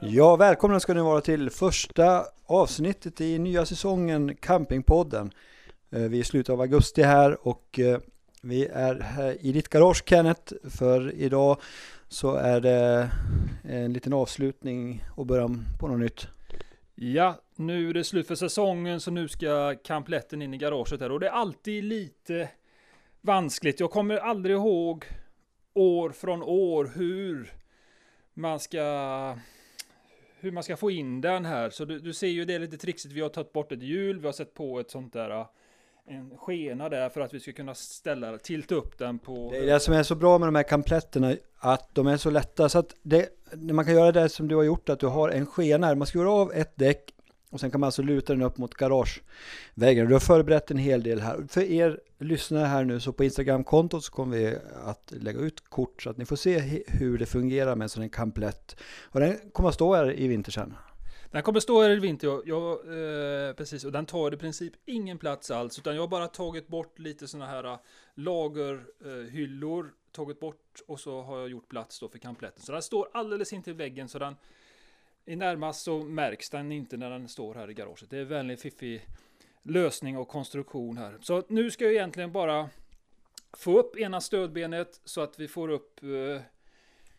Ja, 0.00 0.36
välkomna 0.36 0.80
ska 0.80 0.94
ni 0.94 1.00
vara 1.00 1.20
till 1.20 1.50
första 1.50 2.24
avsnittet 2.46 3.20
i 3.20 3.38
nya 3.38 3.66
säsongen 3.66 4.36
Campingpodden. 4.36 5.30
Eh, 5.90 6.00
vi 6.00 6.16
är 6.16 6.20
i 6.20 6.24
slutet 6.24 6.52
av 6.52 6.60
augusti 6.60 7.02
här 7.02 7.48
och 7.48 7.78
eh, 7.78 7.98
vi 8.42 8.66
är 8.66 9.00
här 9.00 9.36
i 9.40 9.52
ditt 9.52 9.68
garage 9.68 10.02
Kenneth 10.06 10.54
för 10.70 11.14
idag 11.14 11.60
så 12.08 12.34
är 12.34 12.60
det 12.60 13.10
en 13.64 13.92
liten 13.92 14.12
avslutning 14.12 15.04
och 15.16 15.26
början 15.26 15.64
på 15.80 15.88
något 15.88 16.00
nytt. 16.00 16.28
Ja, 16.94 17.40
nu 17.56 17.90
är 17.90 17.94
det 17.94 18.04
slut 18.04 18.26
för 18.26 18.34
säsongen 18.34 19.00
så 19.00 19.10
nu 19.10 19.28
ska 19.28 19.74
kampletten 19.84 20.42
in 20.42 20.54
i 20.54 20.58
garaget 20.58 21.00
här 21.00 21.12
och 21.12 21.20
det 21.20 21.26
är 21.26 21.32
alltid 21.32 21.84
lite 21.84 22.48
vanskligt. 23.20 23.80
Jag 23.80 23.90
kommer 23.90 24.16
aldrig 24.16 24.56
ihåg 24.56 25.04
år 25.74 26.10
från 26.10 26.42
år 26.42 26.92
hur 26.94 27.52
man 28.34 28.60
ska 28.60 28.82
hur 30.46 30.52
man 30.52 30.62
ska 30.62 30.76
få 30.76 30.90
in 30.90 31.20
den 31.20 31.44
här. 31.44 31.70
Så 31.70 31.84
du, 31.84 31.98
du 31.98 32.12
ser 32.12 32.26
ju 32.26 32.44
det 32.44 32.54
är 32.54 32.58
lite 32.58 32.76
trixigt. 32.76 33.14
Vi 33.14 33.20
har 33.20 33.28
tagit 33.28 33.52
bort 33.52 33.72
ett 33.72 33.82
hjul, 33.82 34.18
vi 34.18 34.26
har 34.26 34.32
sett 34.32 34.54
på 34.54 34.80
ett 34.80 34.90
sånt 34.90 35.12
där 35.12 35.30
äh, 35.30 35.46
en 36.08 36.36
skena 36.36 36.88
där 36.88 37.08
för 37.08 37.20
att 37.20 37.34
vi 37.34 37.40
ska 37.40 37.52
kunna 37.52 37.74
ställa, 37.74 38.38
tilta 38.38 38.74
upp 38.74 38.98
den 38.98 39.18
på... 39.18 39.48
Det 39.52 39.58
är 39.58 39.66
det 39.66 39.80
som 39.80 39.94
är 39.94 40.02
så 40.02 40.14
bra 40.14 40.38
med 40.38 40.48
de 40.48 40.54
här 40.54 40.62
kampletterna, 40.62 41.36
att 41.58 41.94
de 41.94 42.06
är 42.06 42.16
så 42.16 42.30
lätta 42.30 42.68
så 42.68 42.78
att 42.78 42.94
det, 43.02 43.28
man 43.52 43.84
kan 43.84 43.94
göra 43.94 44.12
det 44.12 44.28
som 44.28 44.48
du 44.48 44.56
har 44.56 44.62
gjort, 44.62 44.88
att 44.88 45.00
du 45.00 45.06
har 45.06 45.28
en 45.28 45.46
skena 45.46 45.86
här. 45.86 45.94
Man 45.94 46.06
skruvar 46.06 46.40
av 46.40 46.52
ett 46.52 46.72
däck 46.76 47.12
och 47.50 47.60
sen 47.60 47.70
kan 47.70 47.80
man 47.80 47.88
alltså 47.88 48.02
luta 48.02 48.32
den 48.32 48.42
upp 48.42 48.58
mot 48.58 48.74
garageväggen. 48.74 50.06
Du 50.06 50.12
har 50.12 50.20
förberett 50.20 50.70
en 50.70 50.78
hel 50.78 51.02
del 51.02 51.20
här. 51.20 51.46
För 51.48 51.60
er 51.60 52.00
lyssnare 52.18 52.66
här 52.66 52.84
nu 52.84 53.00
så 53.00 53.12
på 53.12 53.24
Instagram-kontot 53.24 54.04
så 54.04 54.12
kommer 54.12 54.36
vi 54.36 54.56
att 54.84 55.12
lägga 55.16 55.40
ut 55.40 55.68
kort 55.68 56.02
så 56.02 56.10
att 56.10 56.16
ni 56.16 56.24
får 56.24 56.36
se 56.36 56.82
hur 56.86 57.18
det 57.18 57.26
fungerar 57.26 57.76
med 57.76 57.84
en 57.84 57.88
sån 57.88 58.02
här 58.02 58.10
kamplett. 58.10 58.76
Och 59.02 59.20
den 59.20 59.38
kommer 59.52 59.68
att 59.68 59.74
stå 59.74 59.94
här 59.94 60.20
i 60.20 60.28
vinter 60.28 60.52
sen. 60.52 60.74
Den 61.30 61.42
kommer 61.42 61.60
stå 61.60 61.82
här 61.82 61.90
i 61.90 62.00
vinter, 62.00 62.28
ja. 62.28 62.42
jag 62.44 62.72
eh, 62.72 63.54
precis, 63.54 63.84
och 63.84 63.92
den 63.92 64.06
tar 64.06 64.34
i 64.34 64.36
princip 64.36 64.72
ingen 64.84 65.18
plats 65.18 65.50
alls, 65.50 65.78
utan 65.78 65.94
jag 65.94 66.02
har 66.02 66.08
bara 66.08 66.28
tagit 66.28 66.68
bort 66.68 66.98
lite 66.98 67.28
sådana 67.28 67.46
här 67.46 67.78
lagerhyllor, 68.14 69.84
eh, 69.84 69.88
eh 69.88 69.92
tagit 70.12 70.40
bort 70.40 70.82
och 70.86 71.00
så 71.00 71.22
har 71.22 71.38
jag 71.38 71.48
gjort 71.48 71.68
plats 71.68 72.00
då 72.00 72.08
för 72.08 72.18
kampletten. 72.18 72.62
Så 72.62 72.72
den 72.72 72.82
står 72.82 73.08
alldeles 73.12 73.52
intill 73.52 73.74
väggen, 73.74 74.08
så 74.08 74.18
den 74.18 74.36
i 75.26 75.36
närmast 75.36 75.82
så 75.82 75.98
märks 75.98 76.50
den 76.50 76.72
inte 76.72 76.96
när 76.96 77.10
den 77.10 77.28
står 77.28 77.54
här 77.54 77.70
i 77.70 77.74
garaget. 77.74 78.10
Det 78.10 78.18
är 78.18 78.24
väldigt 78.24 78.60
fiffig 78.60 79.06
lösning 79.62 80.18
och 80.18 80.28
konstruktion 80.28 80.96
här. 80.96 81.16
Så 81.20 81.42
nu 81.48 81.70
ska 81.70 81.84
jag 81.84 81.92
egentligen 81.92 82.32
bara 82.32 82.68
få 83.56 83.78
upp 83.78 83.96
ena 83.96 84.20
stödbenet 84.20 85.00
så 85.04 85.20
att 85.20 85.38
vi 85.38 85.48
får 85.48 85.68
upp 85.68 86.02
uh, 86.02 86.40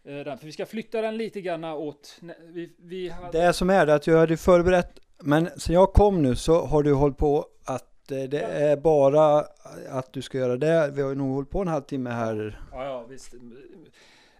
den. 0.03 0.37
För 0.37 0.45
vi 0.45 0.51
ska 0.51 0.65
flytta 0.65 1.01
den 1.01 1.17
lite 1.17 1.41
grann 1.41 1.63
åt... 1.63 2.19
Vi, 2.43 2.75
vi 2.77 3.09
hade... 3.09 3.45
Det 3.45 3.53
som 3.53 3.69
är 3.69 3.85
det 3.85 3.93
att 3.93 4.07
jag 4.07 4.17
hade 4.17 4.37
förberett, 4.37 4.99
men 5.19 5.49
sen 5.57 5.73
jag 5.73 5.93
kom 5.93 6.21
nu 6.21 6.35
så 6.35 6.65
har 6.65 6.83
du 6.83 6.93
hållit 6.93 7.17
på 7.17 7.45
att 7.65 8.11
eh, 8.11 8.23
det 8.23 8.41
är 8.41 8.77
bara 8.77 9.45
att 9.89 10.13
du 10.13 10.21
ska 10.21 10.37
göra 10.37 10.57
det. 10.57 10.91
Vi 10.93 11.01
har 11.01 11.15
nog 11.15 11.33
hållit 11.33 11.49
på 11.49 11.61
en 11.61 11.67
halvtimme 11.67 12.09
här. 12.09 12.61
Ja, 12.71 12.85
ja, 12.85 13.05
visst. 13.09 13.33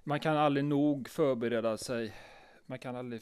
Man 0.03 0.19
kan 0.19 0.37
aldrig 0.37 0.65
nog 0.65 1.09
förbereda 1.09 1.77
sig. 1.77 2.13
Man 2.65 2.79
kan 2.79 2.95
aldrig 2.95 3.21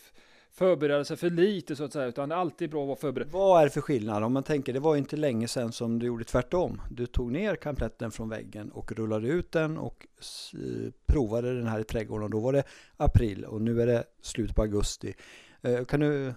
förbereda 0.55 1.03
sig 1.05 1.17
för 1.17 1.29
lite 1.29 1.75
så 1.75 1.83
att 1.83 1.93
säga, 1.93 2.05
utan 2.05 2.29
det 2.29 2.35
är 2.35 2.39
alltid 2.39 2.69
bra 2.69 2.81
att 2.81 2.87
vara 2.87 2.97
förberedd. 2.97 3.27
Vad 3.31 3.61
är 3.61 3.65
det 3.65 3.71
för 3.71 3.81
skillnad? 3.81 4.23
Om 4.23 4.33
man 4.33 4.43
tänker, 4.43 4.73
det 4.73 4.79
var 4.79 4.95
inte 4.95 5.17
länge 5.17 5.47
sedan 5.47 5.71
som 5.71 5.99
du 5.99 6.05
gjorde 6.05 6.23
tvärtom. 6.23 6.81
Du 6.91 7.05
tog 7.05 7.31
ner 7.31 7.55
kampletten 7.55 8.11
från 8.11 8.29
väggen 8.29 8.71
och 8.71 8.91
rullade 8.91 9.27
ut 9.27 9.51
den 9.51 9.77
och 9.77 10.07
provade 11.05 11.57
den 11.57 11.67
här 11.67 11.79
i 11.79 11.83
trädgården 11.83 12.23
och 12.23 12.29
då 12.29 12.39
var 12.39 12.53
det 12.53 12.63
april 12.97 13.45
och 13.45 13.61
nu 13.61 13.81
är 13.81 13.87
det 13.87 14.03
slut 14.21 14.55
på 14.55 14.61
augusti. 14.61 15.13
Eh, 15.61 15.85
kan 15.85 15.99
du 15.99 16.33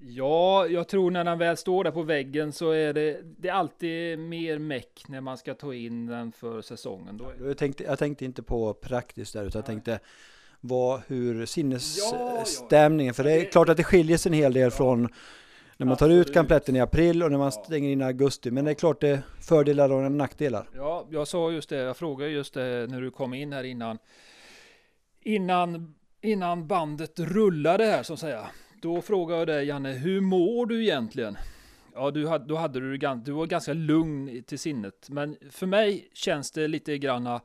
Ja, 0.00 0.66
jag 0.66 0.88
tror 0.88 1.10
när 1.10 1.24
den 1.24 1.38
väl 1.38 1.56
står 1.56 1.84
där 1.84 1.90
på 1.90 2.02
väggen 2.02 2.52
så 2.52 2.70
är 2.70 2.92
det, 2.92 3.20
det 3.38 3.48
är 3.48 3.52
alltid 3.52 4.18
mer 4.18 4.58
meck 4.58 5.04
när 5.08 5.20
man 5.20 5.38
ska 5.38 5.54
ta 5.54 5.74
in 5.74 6.06
den 6.06 6.32
för 6.32 6.62
säsongen. 6.62 7.16
Då 7.16 7.32
jag, 7.40 7.58
tänkte, 7.58 7.84
jag 7.84 7.98
tänkte 7.98 8.24
inte 8.24 8.42
på 8.42 8.74
praktiskt 8.74 9.32
där, 9.32 9.44
utan 9.44 9.58
jag 9.58 9.66
tänkte 9.66 10.00
vad, 10.66 11.00
hur 11.06 11.46
sinnesstämningen, 11.46 13.14
för 13.14 13.24
det 13.24 13.32
är 13.32 13.44
klart 13.44 13.68
att 13.68 13.76
det 13.76 13.84
skiljer 13.84 14.16
sig 14.16 14.30
en 14.30 14.38
hel 14.38 14.52
del 14.52 14.70
från 14.70 15.08
när 15.76 15.86
man 15.86 15.96
tar 15.96 16.10
ut 16.10 16.34
kampletten 16.34 16.76
i 16.76 16.80
april 16.80 17.22
och 17.22 17.30
när 17.30 17.38
man 17.38 17.52
stänger 17.52 17.90
in 17.90 18.00
i 18.00 18.04
augusti. 18.04 18.50
Men 18.50 18.64
det 18.64 18.70
är 18.70 18.74
klart 18.74 19.00
det 19.00 19.08
är 19.08 19.22
fördelar 19.40 19.92
och 19.92 20.12
nackdelar. 20.12 20.68
Ja, 20.74 21.06
jag 21.10 21.28
sa 21.28 21.50
just 21.50 21.68
det, 21.68 21.76
jag 21.76 21.96
frågade 21.96 22.30
just 22.30 22.54
det 22.54 22.86
när 22.90 23.00
du 23.00 23.10
kom 23.10 23.34
in 23.34 23.52
här 23.52 23.64
innan. 23.64 23.98
Innan, 25.20 25.94
innan 26.20 26.66
bandet 26.66 27.18
rullade 27.18 27.84
här 27.84 28.02
så 28.02 28.12
att 28.12 28.18
säga. 28.18 28.46
Då 28.82 29.02
frågade 29.02 29.38
jag 29.40 29.48
dig 29.48 29.66
Janne, 29.66 29.92
hur 29.92 30.20
mår 30.20 30.66
du 30.66 30.82
egentligen? 30.82 31.36
Ja, 31.94 32.10
du 32.10 32.26
hade, 32.26 32.44
då 32.44 32.56
hade 32.56 32.80
du, 32.80 32.96
du 33.24 33.32
var 33.32 33.46
ganska 33.46 33.72
lugn 33.72 34.42
till 34.42 34.58
sinnet. 34.58 35.08
Men 35.10 35.36
för 35.50 35.66
mig 35.66 36.10
känns 36.12 36.52
det 36.52 36.68
lite 36.68 36.98
granna 36.98 37.40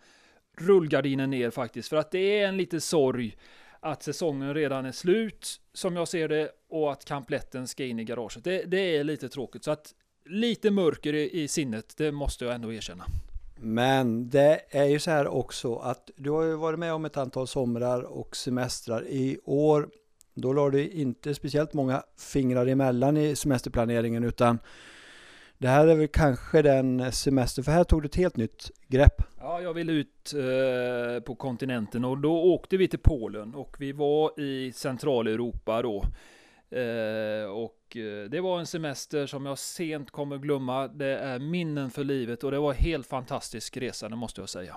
rullgardinen 0.58 1.30
ner 1.30 1.50
faktiskt. 1.50 1.90
För 1.90 1.98
att 1.98 2.12
det 2.12 2.40
är 2.40 2.48
en 2.48 2.58
liten 2.58 2.82
sorg 2.82 3.38
att 3.80 4.04
säsongen 4.04 4.54
redan 4.54 4.86
är 4.86 4.92
slut, 4.92 5.62
som 5.74 5.96
jag 5.96 6.08
ser 6.08 6.28
det, 6.28 6.52
och 6.70 6.92
att 6.92 7.06
kampletten 7.06 7.68
ska 7.68 7.86
in 7.86 8.00
i 8.00 8.04
garaget. 8.04 8.44
Det, 8.44 8.64
det 8.64 8.98
är 8.98 9.04
lite 9.04 9.30
tråkigt. 9.30 9.64
Så 9.64 9.72
att 9.72 9.94
lite 10.26 10.72
mörker 10.72 11.14
i, 11.14 11.42
i 11.42 11.48
sinnet, 11.48 11.94
det 11.98 12.12
måste 12.12 12.46
jag 12.46 12.56
ändå 12.56 12.74
erkänna. 12.74 13.06
Men 13.64 14.30
det 14.30 14.62
är 14.70 14.86
ju 14.86 15.00
så 15.00 15.12
här 15.12 15.28
också 15.28 15.76
att 15.76 16.10
du 16.16 16.30
har 16.30 16.44
ju 16.44 16.56
varit 16.56 16.80
med 16.80 16.94
om 16.94 17.06
ett 17.06 17.18
antal 17.18 17.48
somrar 17.48 18.02
och 18.02 18.36
semestrar. 18.36 19.08
I 19.08 19.40
år, 19.44 19.90
då 20.34 20.54
la 20.54 20.70
du 20.70 20.88
inte 20.88 21.36
speciellt 21.36 21.74
många 21.74 22.04
fingrar 22.18 22.68
emellan 22.68 23.18
i 23.18 23.36
semesterplaneringen 23.36 24.24
utan 24.24 24.60
det 25.62 25.68
här 25.68 25.88
är 25.88 25.96
väl 25.96 26.08
kanske 26.08 26.62
den 26.62 27.12
semester, 27.12 27.64
för 27.64 27.72
här 27.72 27.84
tog 27.84 28.02
du 28.02 28.06
ett 28.06 28.16
helt 28.16 28.38
nytt 28.38 28.72
grepp. 28.88 29.22
Ja, 29.40 29.62
jag 29.62 29.74
ville 29.74 29.92
ut 29.92 30.34
eh, 30.34 31.24
på 31.24 31.36
kontinenten 31.36 32.06
och 32.06 32.18
då 32.18 32.44
åkte 32.44 32.78
vi 32.78 32.88
till 32.88 33.00
Polen 33.00 33.56
och 33.56 33.76
vi 33.80 33.92
var 33.92 34.40
i 34.40 34.72
Centraleuropa 34.72 35.82
då. 35.82 36.04
Eh, 36.78 37.46
och 37.46 37.98
eh, 37.98 38.30
det 38.30 38.42
var 38.42 38.60
en 38.60 38.66
semester 38.66 39.26
som 39.26 39.46
jag 39.46 39.60
sent 39.60 40.12
kommer 40.12 40.38
glömma. 40.38 40.88
Det 40.88 41.18
är 41.18 41.40
minnen 41.40 41.92
för 41.92 42.04
livet 42.04 42.44
och 42.44 42.52
det 42.52 42.60
var 42.60 42.74
en 42.74 42.80
helt 42.80 43.08
fantastisk 43.08 43.78
resa, 43.78 44.10
det 44.10 44.16
måste 44.16 44.42
jag 44.42 44.50
säga. 44.50 44.76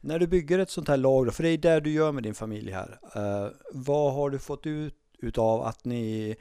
När 0.00 0.18
du 0.18 0.26
bygger 0.26 0.58
ett 0.58 0.70
sånt 0.70 0.88
här 0.88 0.96
lag 0.96 1.26
då, 1.26 1.32
för 1.32 1.42
det 1.42 1.48
är 1.48 1.58
det 1.58 1.80
du 1.80 1.90
gör 1.90 2.12
med 2.12 2.22
din 2.22 2.34
familj 2.34 2.70
här. 2.70 2.98
Eh, 3.14 3.50
vad 3.72 4.14
har 4.14 4.30
du 4.30 4.38
fått 4.38 4.66
ut 4.66 4.96
utav 5.18 5.62
att 5.62 5.84
ni 5.84 6.36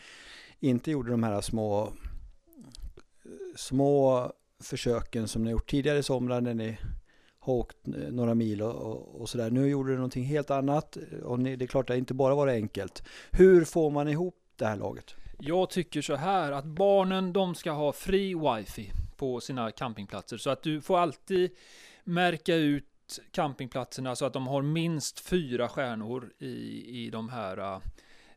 inte 0.60 0.92
gjorde 0.92 1.12
de 1.12 1.24
här 1.24 1.42
små 1.42 1.94
små 3.56 4.31
försöken 4.64 5.28
som 5.28 5.44
ni 5.44 5.52
gjort 5.52 5.69
tidigare 5.69 5.97
i 5.97 6.03
somrar 6.03 6.41
när 6.41 6.53
ni 6.53 6.78
har 7.40 7.53
åkt 7.53 7.88
eh, 7.88 7.94
några 7.94 8.36
mil 8.36 8.62
och, 8.62 8.75
och, 8.75 9.22
och 9.22 9.30
sådär. 9.30 9.52
Nu 9.52 9.68
gjorde 9.68 9.91
du 9.91 9.96
någonting 9.96 10.24
helt 10.24 10.52
annat 10.52 10.97
eh, 10.97 11.19
och 11.19 11.40
ni, 11.40 11.56
det 11.56 11.66
är 11.66 11.68
klart 11.68 11.90
att 11.90 11.94
det 11.94 11.97
inte 11.97 12.13
bara 12.13 12.36
var 12.36 12.47
enkelt. 12.47 13.03
Hur 13.31 13.66
får 13.66 13.92
man 13.92 14.08
ihop 14.08 14.36
det 14.56 14.66
här 14.66 14.78
laget? 14.78 15.16
Jag 15.40 15.69
tycker 15.69 16.02
så 16.02 16.16
här 16.16 16.52
att 16.52 16.66
barnen 16.66 17.34
de 17.34 17.56
ska 17.56 17.72
ha 17.72 17.94
fri 17.94 18.36
wifi 18.36 18.92
på 19.18 19.40
sina 19.40 19.72
campingplatser 19.72 20.38
så 20.38 20.50
att 20.50 20.63
du 20.63 20.81
får 20.81 21.00
alltid 21.00 21.52
märka 22.03 22.56
ut 22.56 22.86
campingplatserna 23.31 24.16
så 24.16 24.25
att 24.25 24.34
de 24.34 24.47
har 24.47 24.62
minst 24.62 25.19
fyra 25.19 25.69
stjärnor 25.69 26.34
i, 26.40 27.06
i 27.06 27.09
de 27.09 27.30
här 27.30 27.81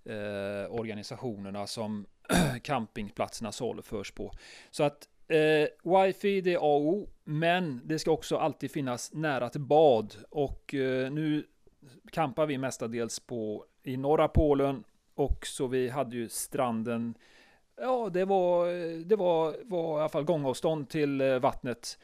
eh, 0.04 0.70
organisationerna 0.70 1.66
som 1.66 2.06
campingplatserna 2.62 3.52
saluförs 3.52 4.10
på. 4.10 4.32
Så 4.70 4.84
att 4.84 5.08
eh, 5.28 5.92
wifi 6.04 6.40
det 6.40 6.52
är 6.52 6.56
A 6.56 6.76
och 6.76 6.86
O, 6.86 7.08
men 7.24 7.80
det 7.84 7.98
ska 7.98 8.10
också 8.10 8.36
alltid 8.36 8.70
finnas 8.70 9.12
nära 9.12 9.48
till 9.48 9.60
bad 9.60 10.14
och 10.30 10.74
eh, 10.74 11.10
nu 11.10 11.46
campar 12.12 12.46
vi 12.46 12.58
mestadels 12.58 13.20
på 13.20 13.64
i 13.82 13.96
norra 13.96 14.28
Polen 14.28 14.84
och 15.14 15.46
så 15.46 15.66
vi 15.66 15.88
hade 15.88 16.16
ju 16.16 16.28
stranden 16.28 17.14
Ja, 17.80 18.10
det 18.12 18.24
var, 18.24 18.66
det 19.04 19.16
var, 19.16 19.56
var 19.64 19.98
i 19.98 20.00
alla 20.00 20.08
fall 20.08 20.24
gångavstånd 20.24 20.88
till 20.88 21.20
eh, 21.20 21.38
vattnet. 21.38 21.98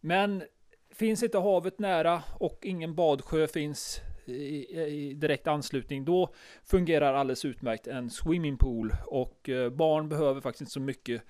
Men 0.00 0.42
finns 0.90 1.22
inte 1.22 1.38
havet 1.38 1.78
nära 1.78 2.22
och 2.40 2.58
ingen 2.62 2.94
badsjö 2.94 3.46
finns 3.46 4.00
i, 4.28 4.80
i 4.80 5.14
direkt 5.14 5.46
anslutning, 5.46 6.04
då 6.04 6.34
fungerar 6.64 7.14
alldeles 7.14 7.44
utmärkt 7.44 7.86
en 7.86 8.10
swimmingpool 8.10 8.94
och 9.06 9.48
eh, 9.48 9.70
barn 9.70 10.08
behöver 10.08 10.40
faktiskt 10.40 10.60
inte 10.60 10.72
så 10.72 10.80
mycket 10.80 11.22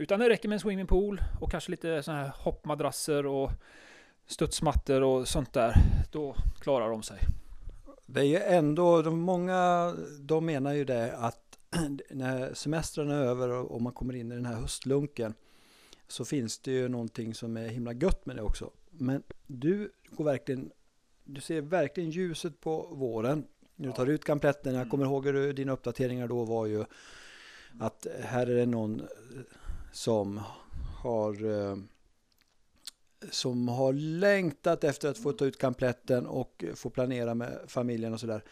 utan 0.00 0.20
det 0.20 0.28
räcker 0.28 0.48
med 0.48 0.56
en 0.56 0.60
swimmingpool 0.60 1.22
och 1.40 1.50
kanske 1.50 1.70
lite 1.70 2.02
sådana 2.02 2.22
här 2.22 2.32
hoppmadrasser 2.36 3.26
och 3.26 3.50
studsmattor 4.26 5.02
och 5.02 5.28
sånt 5.28 5.52
där. 5.52 5.74
Då 6.12 6.36
klarar 6.60 6.90
de 6.90 7.02
sig. 7.02 7.20
Det 8.06 8.20
är 8.20 8.24
ju 8.24 8.36
ändå, 8.36 9.02
de 9.02 9.20
många 9.20 9.94
de 10.20 10.46
menar 10.46 10.72
ju 10.72 10.84
det 10.84 11.16
att 11.16 11.58
när 12.10 12.54
semestrarna 12.54 13.14
är 13.14 13.22
över 13.22 13.48
och 13.50 13.82
man 13.82 13.92
kommer 13.92 14.16
in 14.16 14.32
i 14.32 14.34
den 14.34 14.46
här 14.46 14.54
höstlunken 14.54 15.34
så 16.08 16.24
finns 16.24 16.58
det 16.58 16.70
ju 16.70 16.88
någonting 16.88 17.34
som 17.34 17.56
är 17.56 17.68
himla 17.68 17.92
gött 17.92 18.26
med 18.26 18.36
det 18.36 18.42
också. 18.42 18.70
Men 18.90 19.22
du 19.46 19.90
går 20.10 20.24
verkligen 20.24 20.70
du 21.28 21.40
ser 21.40 21.60
verkligen 21.60 22.10
ljuset 22.10 22.60
på 22.60 22.82
våren. 22.82 23.44
När 23.76 23.86
du 23.86 23.92
tar 23.92 24.06
ut 24.06 24.24
kampletten, 24.24 24.74
jag 24.74 24.90
kommer 24.90 25.04
ihåg 25.04 25.26
hur 25.26 25.52
dina 25.52 25.72
uppdateringar 25.72 26.28
då 26.28 26.44
var 26.44 26.66
ju 26.66 26.84
att 27.80 28.06
här 28.22 28.46
är 28.46 28.54
det 28.54 28.66
någon 28.66 29.02
som 29.92 30.40
har 31.02 31.44
eh, 31.44 31.76
som 33.30 33.68
har 33.68 33.92
längtat 33.92 34.84
efter 34.84 35.08
att 35.08 35.18
få 35.18 35.32
ta 35.32 35.44
ut 35.44 35.58
kampletten 35.58 36.26
och 36.26 36.64
få 36.74 36.90
planera 36.90 37.34
med 37.34 37.58
familjen 37.66 38.12
och 38.12 38.20
sådär. 38.20 38.44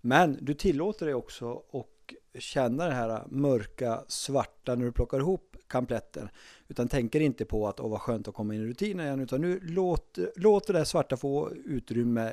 Men 0.00 0.38
du 0.40 0.54
tillåter 0.54 1.06
dig 1.06 1.14
också 1.14 1.62
att 1.72 2.40
känna 2.42 2.86
det 2.86 2.94
här 2.94 3.22
mörka, 3.26 4.04
svarta 4.08 4.74
när 4.74 4.84
du 4.84 4.92
plockar 4.92 5.18
ihop 5.18 5.53
kampletten. 5.68 6.28
Utan 6.68 6.88
tänker 6.88 7.20
inte 7.20 7.44
på 7.44 7.68
att 7.68 7.80
åh 7.80 7.90
vad 7.90 8.00
skönt 8.00 8.28
att 8.28 8.34
komma 8.34 8.54
in 8.54 8.60
i 8.60 8.66
rutinen 8.66 9.06
igen, 9.06 9.20
utan 9.20 9.40
nu 9.40 9.60
låter, 9.62 10.32
låt 10.36 10.66
det 10.66 10.84
svarta 10.84 11.16
få 11.16 11.50
utrymme. 11.64 12.32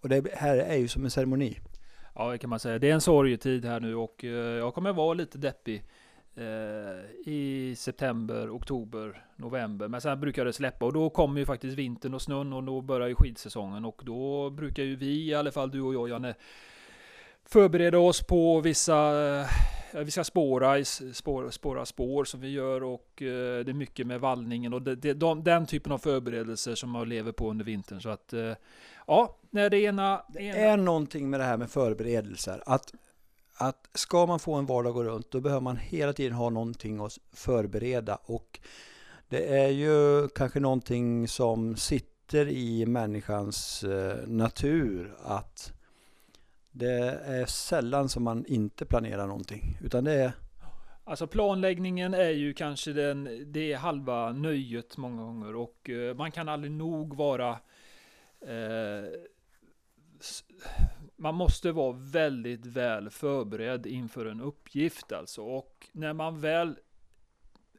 Och 0.00 0.08
det 0.08 0.34
här 0.34 0.56
är 0.56 0.76
ju 0.76 0.88
som 0.88 1.04
en 1.04 1.10
ceremoni. 1.10 1.58
Ja, 2.14 2.30
det 2.30 2.38
kan 2.38 2.50
man 2.50 2.60
säga. 2.60 2.78
Det 2.78 2.90
är 2.90 2.94
en 2.94 3.00
sorgetid 3.00 3.64
här 3.64 3.80
nu 3.80 3.94
och 3.94 4.24
eh, 4.24 4.30
jag 4.30 4.74
kommer 4.74 4.92
vara 4.92 5.14
lite 5.14 5.38
deppig 5.38 5.84
eh, 6.36 7.32
i 7.32 7.74
september, 7.78 8.56
oktober, 8.56 9.24
november. 9.36 9.88
Men 9.88 10.00
sen 10.00 10.20
brukar 10.20 10.44
det 10.44 10.52
släppa 10.52 10.86
och 10.86 10.92
då 10.92 11.10
kommer 11.10 11.40
ju 11.40 11.46
faktiskt 11.46 11.78
vintern 11.78 12.14
och 12.14 12.22
snön 12.22 12.52
och 12.52 12.62
då 12.62 12.80
börjar 12.80 13.08
ju 13.08 13.14
skidsäsongen 13.14 13.84
och 13.84 14.02
då 14.04 14.50
brukar 14.50 14.82
ju 14.82 14.96
vi, 14.96 15.28
i 15.28 15.34
alla 15.34 15.50
fall 15.50 15.70
du 15.70 15.80
och 15.80 15.94
jag 15.94 16.08
Janne, 16.08 16.34
förbereda 17.44 17.98
oss 17.98 18.26
på 18.26 18.60
vissa 18.60 19.24
eh, 19.40 19.46
vi 19.94 20.10
ska 20.10 20.24
spåra, 20.24 20.84
spår, 20.84 21.50
spåra 21.50 21.86
spår 21.86 22.24
som 22.24 22.40
vi 22.40 22.48
gör 22.48 22.82
och 22.82 23.22
eh, 23.22 23.64
det 23.64 23.70
är 23.70 23.74
mycket 23.74 24.06
med 24.06 24.20
vallningen 24.20 24.72
och 24.72 24.82
det, 24.82 24.96
det, 24.96 25.14
de, 25.14 25.44
den 25.44 25.66
typen 25.66 25.92
av 25.92 25.98
förberedelser 25.98 26.74
som 26.74 26.90
man 26.90 27.08
lever 27.08 27.32
på 27.32 27.50
under 27.50 27.64
vintern. 27.64 28.00
Så 28.00 28.08
att 28.08 28.32
eh, 28.32 28.52
ja, 29.06 29.36
när 29.50 29.70
det 29.70 29.80
ena... 29.80 30.22
Det 30.28 30.50
är 30.50 30.76
någonting 30.76 31.30
med 31.30 31.40
det 31.40 31.44
här 31.44 31.56
med 31.56 31.70
förberedelser. 31.70 32.62
Att, 32.66 32.94
att 33.54 33.88
ska 33.94 34.26
man 34.26 34.38
få 34.38 34.54
en 34.54 34.66
vardag 34.66 34.90
att 34.90 34.94
gå 34.94 35.04
runt, 35.04 35.30
då 35.30 35.40
behöver 35.40 35.62
man 35.62 35.76
hela 35.76 36.12
tiden 36.12 36.32
ha 36.32 36.50
någonting 36.50 37.00
att 37.00 37.18
förbereda. 37.32 38.18
Och 38.24 38.60
det 39.28 39.58
är 39.58 39.68
ju 39.68 40.28
kanske 40.28 40.60
någonting 40.60 41.28
som 41.28 41.76
sitter 41.76 42.48
i 42.48 42.86
människans 42.86 43.84
natur 44.26 45.14
att 45.24 45.72
det 46.72 47.20
är 47.24 47.46
sällan 47.46 48.08
som 48.08 48.22
man 48.22 48.46
inte 48.46 48.84
planerar 48.84 49.26
någonting, 49.26 49.78
utan 49.84 50.04
det 50.04 50.12
är 50.12 50.32
Alltså 51.04 51.26
planläggningen 51.26 52.14
är 52.14 52.30
ju 52.30 52.54
kanske 52.54 52.92
den, 52.92 53.44
det 53.52 53.72
är 53.72 53.76
halva 53.76 54.32
nöjet 54.32 54.96
många 54.96 55.22
gånger 55.22 55.56
och 55.56 55.90
eh, 55.90 56.14
man 56.14 56.32
kan 56.32 56.48
aldrig 56.48 56.72
nog 56.72 57.16
vara 57.16 57.58
Eh, 58.46 59.10
man 61.16 61.34
måste 61.34 61.72
vara 61.72 61.92
väldigt 61.92 62.66
väl 62.66 63.10
förberedd 63.10 63.86
inför 63.86 64.26
en 64.26 64.40
uppgift 64.40 65.12
alltså 65.12 65.42
och 65.42 65.88
när 65.92 66.12
man 66.12 66.40
väl 66.40 66.76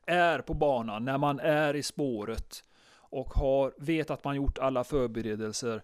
är 0.05 0.39
på 0.39 0.53
banan, 0.53 1.05
när 1.05 1.17
man 1.17 1.39
är 1.39 1.73
i 1.73 1.83
spåret 1.83 2.63
och 2.95 3.33
har, 3.33 3.73
vet 3.77 4.09
att 4.09 4.23
man 4.23 4.35
gjort 4.35 4.57
alla 4.57 4.83
förberedelser, 4.83 5.83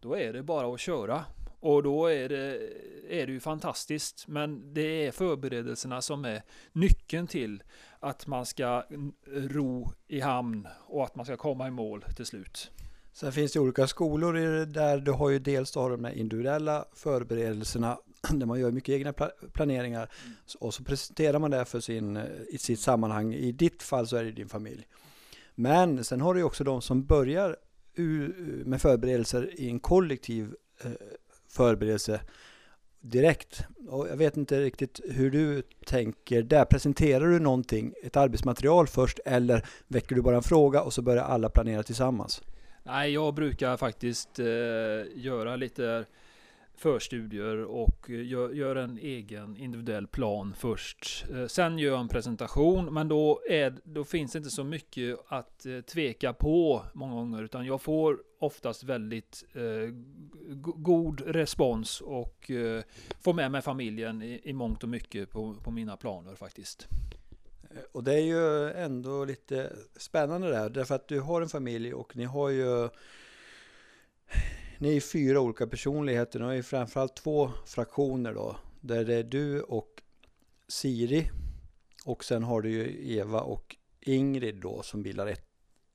då 0.00 0.16
är 0.16 0.32
det 0.32 0.42
bara 0.42 0.74
att 0.74 0.80
köra. 0.80 1.24
Och 1.60 1.82
då 1.82 2.06
är 2.06 2.28
det, 2.28 2.72
är 3.08 3.26
det 3.26 3.32
ju 3.32 3.40
fantastiskt. 3.40 4.28
Men 4.28 4.74
det 4.74 5.06
är 5.06 5.12
förberedelserna 5.12 6.02
som 6.02 6.24
är 6.24 6.42
nyckeln 6.72 7.26
till 7.26 7.62
att 8.00 8.26
man 8.26 8.46
ska 8.46 8.84
ro 9.26 9.92
i 10.08 10.20
hamn 10.20 10.68
och 10.86 11.04
att 11.04 11.16
man 11.16 11.24
ska 11.24 11.36
komma 11.36 11.68
i 11.68 11.70
mål 11.70 12.04
till 12.16 12.26
slut. 12.26 12.70
Sen 13.12 13.32
finns 13.32 13.52
det 13.52 13.60
olika 13.60 13.86
skolor 13.86 14.66
där 14.66 14.98
du 14.98 15.12
har 15.12 15.30
ju 15.30 15.38
dels 15.38 15.72
då 15.72 15.88
de 15.88 16.06
individuella 16.06 16.84
förberedelserna 16.92 17.98
där 18.30 18.46
man 18.46 18.60
gör 18.60 18.70
mycket 18.70 18.92
egna 18.92 19.12
planeringar 19.52 20.10
mm. 20.24 20.36
och 20.58 20.74
så 20.74 20.84
presenterar 20.84 21.38
man 21.38 21.50
det 21.50 21.64
för 21.64 21.80
sin, 21.80 22.20
i 22.48 22.58
sitt 22.58 22.80
sammanhang. 22.80 23.34
I 23.34 23.52
ditt 23.52 23.82
fall 23.82 24.06
så 24.06 24.16
är 24.16 24.24
det 24.24 24.30
din 24.30 24.48
familj. 24.48 24.86
Men 25.54 26.04
sen 26.04 26.20
har 26.20 26.34
du 26.34 26.42
också 26.42 26.64
de 26.64 26.82
som 26.82 27.04
börjar 27.04 27.56
med 28.64 28.80
förberedelser 28.80 29.60
i 29.60 29.68
en 29.68 29.80
kollektiv 29.80 30.54
eh, 30.84 30.90
förberedelse 31.50 32.20
direkt. 33.00 33.64
Och 33.88 34.08
jag 34.08 34.16
vet 34.16 34.36
inte 34.36 34.60
riktigt 34.60 35.00
hur 35.04 35.30
du 35.30 35.62
tänker 35.86 36.42
där. 36.42 36.64
Presenterar 36.64 37.26
du 37.26 37.38
någonting, 37.38 37.94
ett 38.02 38.16
arbetsmaterial 38.16 38.86
först 38.86 39.18
eller 39.24 39.66
väcker 39.88 40.14
du 40.14 40.22
bara 40.22 40.36
en 40.36 40.42
fråga 40.42 40.82
och 40.82 40.92
så 40.92 41.02
börjar 41.02 41.24
alla 41.24 41.48
planera 41.48 41.82
tillsammans? 41.82 42.42
Nej, 42.82 43.12
jag 43.12 43.34
brukar 43.34 43.76
faktiskt 43.76 44.38
eh, 44.38 44.46
göra 45.14 45.56
lite 45.56 46.04
förstudier 46.80 47.64
och 47.64 48.10
eh, 48.10 48.26
gör, 48.26 48.50
gör, 48.50 48.76
en 48.76 48.98
egen 48.98 49.56
individuell 49.56 50.06
plan 50.06 50.54
först. 50.58 51.24
Eh, 51.32 51.46
sen 51.46 51.78
gör 51.78 51.92
jag 51.92 52.00
en 52.00 52.08
presentation, 52.08 52.94
men 52.94 53.08
då, 53.08 53.40
är, 53.48 53.74
då 53.84 54.04
finns 54.04 54.32
det 54.32 54.38
inte 54.38 54.50
så 54.50 54.64
mycket 54.64 55.18
att 55.28 55.66
eh, 55.66 55.80
tveka 55.80 56.32
på 56.32 56.84
många 56.92 57.14
gånger, 57.14 57.42
utan 57.42 57.66
jag 57.66 57.82
får 57.82 58.22
oftast 58.38 58.84
väldigt 58.84 59.44
eh, 59.52 59.94
god 60.76 61.20
respons 61.20 62.00
och 62.00 62.50
eh, 62.50 62.82
får 63.20 63.32
med 63.32 63.50
mig 63.50 63.62
familjen 63.62 64.22
i, 64.22 64.40
i 64.44 64.52
mångt 64.52 64.82
och 64.82 64.88
mycket 64.88 65.30
på, 65.30 65.54
på 65.54 65.70
mina 65.70 65.96
planer 65.96 66.34
faktiskt. 66.34 66.88
Och 67.92 68.04
det 68.04 68.14
är 68.14 68.24
ju 68.24 68.70
ändå 68.70 69.24
lite 69.24 69.72
spännande 69.96 70.50
där, 70.50 70.70
därför 70.70 70.94
att 70.94 71.08
du 71.08 71.20
har 71.20 71.42
en 71.42 71.48
familj 71.48 71.94
och 71.94 72.16
ni 72.16 72.24
har 72.24 72.48
ju 72.48 72.88
ni 74.80 74.96
är 74.96 75.00
fyra 75.00 75.40
olika 75.40 75.66
personligheter, 75.66 76.38
ni 76.38 76.44
har 76.44 76.52
ju 76.52 76.62
framförallt 76.62 77.16
två 77.16 77.50
fraktioner 77.66 78.34
då. 78.34 78.56
Där 78.80 79.04
det 79.04 79.14
är 79.14 79.22
du 79.22 79.62
och 79.62 80.02
Siri. 80.68 81.30
Och 82.04 82.24
sen 82.24 82.42
har 82.42 82.60
du 82.60 82.70
ju 82.70 83.12
Eva 83.16 83.40
och 83.40 83.76
Ingrid 84.00 84.60
då 84.60 84.82
som 84.82 85.02
bildar 85.02 85.26
ett 85.26 85.44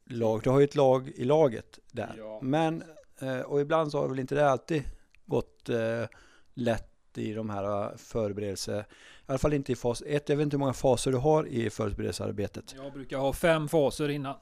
lag. 0.06 0.42
Du 0.44 0.50
har 0.50 0.60
ju 0.60 0.64
ett 0.64 0.76
lag 0.76 1.10
i 1.16 1.24
laget 1.24 1.80
där. 1.92 2.16
Ja. 2.18 2.40
Men, 2.42 2.84
eh, 3.20 3.40
och 3.40 3.62
ibland 3.62 3.92
så 3.92 4.00
har 4.00 4.08
väl 4.08 4.20
inte 4.20 4.36
det 4.36 4.50
alltid 4.50 4.84
gått 5.26 5.70
eh, 5.70 6.06
lätt 6.54 7.18
i 7.18 7.34
de 7.34 7.50
här 7.50 7.98
förberedelser. 7.98 8.80
I 8.80 8.84
alla 9.26 9.38
fall 9.38 9.54
inte 9.54 9.72
i 9.72 9.76
fas 9.76 10.04
1. 10.06 10.30
Jag 10.30 10.38
vet 10.38 10.44
inte 10.44 10.56
hur 10.56 10.60
många 10.60 10.74
faser 10.74 11.12
du 11.12 11.18
har 11.18 11.48
i 11.48 11.70
förberedelsearbetet. 11.70 12.76
Jag 12.78 12.94
brukar 12.94 13.18
ha 13.18 13.34
fem 13.34 13.68
faser 13.68 14.10
innan 14.10 14.36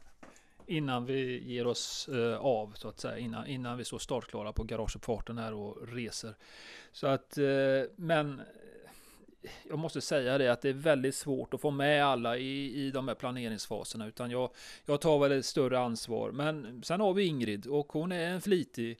innan 0.67 1.05
vi 1.05 1.43
ger 1.43 1.67
oss 1.67 2.07
eh, 2.07 2.37
av 2.37 2.73
så 2.75 2.87
att 2.87 2.99
säga 2.99 3.17
innan, 3.17 3.47
innan 3.47 3.77
vi 3.77 3.85
står 3.85 3.99
startklara 3.99 4.53
på 4.53 4.63
garageuppfarten 4.63 5.37
här 5.37 5.53
och 5.53 5.87
reser. 5.87 6.35
Så 6.91 7.07
att 7.07 7.37
eh, 7.37 7.43
men 7.95 8.39
eh, 8.39 8.45
jag 9.69 9.79
måste 9.79 10.01
säga 10.01 10.37
det 10.37 10.51
att 10.51 10.61
det 10.61 10.69
är 10.69 10.73
väldigt 10.73 11.15
svårt 11.15 11.53
att 11.53 11.61
få 11.61 11.71
med 11.71 12.05
alla 12.05 12.37
i, 12.37 12.85
i 12.85 12.91
de 12.91 13.07
här 13.07 13.15
planeringsfaserna 13.15 14.07
utan 14.07 14.31
jag, 14.31 14.49
jag 14.85 15.01
tar 15.01 15.19
väl 15.19 15.31
ett 15.31 15.45
större 15.45 15.79
ansvar. 15.79 16.31
Men 16.31 16.83
sen 16.83 17.01
har 17.01 17.13
vi 17.13 17.23
Ingrid 17.23 17.67
och 17.67 17.93
hon 17.93 18.11
är 18.11 18.29
en 18.29 18.41
flitig 18.41 18.99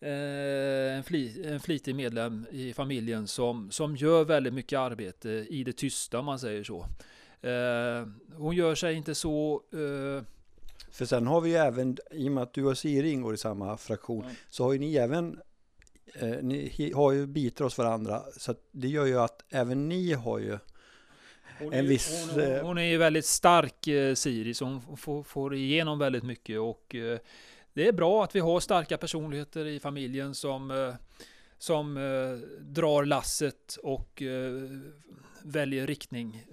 eh, 0.00 0.96
en, 0.96 1.04
fli, 1.04 1.46
en 1.46 1.60
flitig 1.60 1.94
medlem 1.94 2.46
i 2.50 2.72
familjen 2.72 3.26
som, 3.26 3.70
som 3.70 3.96
gör 3.96 4.24
väldigt 4.24 4.54
mycket 4.54 4.78
arbete 4.78 5.30
i 5.30 5.64
det 5.64 5.72
tysta 5.72 6.18
om 6.18 6.24
man 6.24 6.38
säger 6.38 6.64
så. 6.64 6.86
Eh, 7.48 8.06
hon 8.36 8.56
gör 8.56 8.74
sig 8.74 8.94
inte 8.94 9.14
så 9.14 9.62
eh, 9.72 10.24
för 10.90 11.04
sen 11.04 11.26
har 11.26 11.40
vi 11.40 11.50
ju 11.50 11.56
även, 11.56 11.98
i 12.10 12.28
och 12.28 12.32
med 12.32 12.42
att 12.42 12.54
du 12.54 12.64
och 12.64 12.78
Siri 12.78 13.10
ingår 13.10 13.34
i 13.34 13.36
samma 13.36 13.76
fraktion, 13.76 14.24
mm. 14.24 14.36
så 14.50 14.64
har 14.64 14.72
ju 14.72 14.78
ni 14.78 14.96
även 14.96 15.40
eh, 16.14 16.36
ni 16.42 16.92
har 16.94 17.12
ju 17.12 17.26
bitar 17.26 17.64
hos 17.64 17.78
varandra. 17.78 18.22
Så 18.36 18.54
det 18.72 18.88
gör 18.88 19.06
ju 19.06 19.20
att 19.20 19.44
även 19.50 19.88
ni 19.88 20.12
har 20.12 20.38
ju 20.38 20.58
hon 21.58 21.72
en 21.72 21.88
viss... 21.88 22.26
Hon, 22.34 22.42
hon, 22.42 22.60
hon, 22.60 22.78
är 22.78 22.82
ju 22.82 22.96
väldigt 22.96 23.26
stark 23.26 23.86
eh, 23.86 24.14
Siri, 24.14 24.54
så 24.54 24.64
hon 24.64 24.96
får, 24.96 25.22
får 25.22 25.54
igenom 25.54 25.98
väldigt 25.98 26.24
mycket. 26.24 26.60
Och 26.60 26.94
eh, 26.94 27.18
det 27.72 27.88
är 27.88 27.92
bra 27.92 28.24
att 28.24 28.36
vi 28.36 28.40
har 28.40 28.60
starka 28.60 28.98
personligheter 28.98 29.66
i 29.66 29.80
familjen 29.80 30.34
som, 30.34 30.70
eh, 30.70 30.94
som 31.58 31.96
eh, 31.96 32.48
drar 32.60 33.04
lasset 33.04 33.76
och 33.82 34.22
eh, 34.22 34.62
väljer 35.42 35.86
riktning 35.86 36.44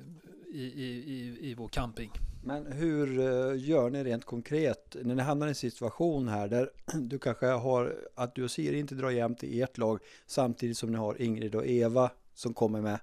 i, 0.54 0.64
i, 0.64 0.88
i, 0.88 1.38
i 1.50 1.54
vår 1.54 1.68
camping. 1.68 2.12
Men 2.44 2.72
hur 2.72 3.20
eh, 3.20 3.70
gör 3.70 3.90
ni 3.90 4.04
rent 4.04 4.26
konkret 4.26 4.96
när 5.02 5.16
ni 5.16 5.22
hamnar 5.22 5.48
i 5.48 5.50
en 5.50 5.56
situation 5.56 6.28
här 6.28 6.48
där 6.48 6.70
du 6.94 7.20
kanske 7.20 7.46
har 7.46 7.96
att 8.16 8.36
du 8.36 8.44
och 8.44 8.52
Siri 8.52 8.80
inte 8.80 8.96
drar 8.96 9.10
jämnt 9.10 9.44
i 9.44 9.62
ert 9.62 9.78
lag 9.78 10.00
samtidigt 10.26 10.78
som 10.78 10.92
ni 10.92 10.98
har 10.98 11.22
Ingrid 11.22 11.56
och 11.56 11.66
Eva 11.66 12.12
som 12.34 12.54
kommer 12.54 12.82
med 12.82 13.00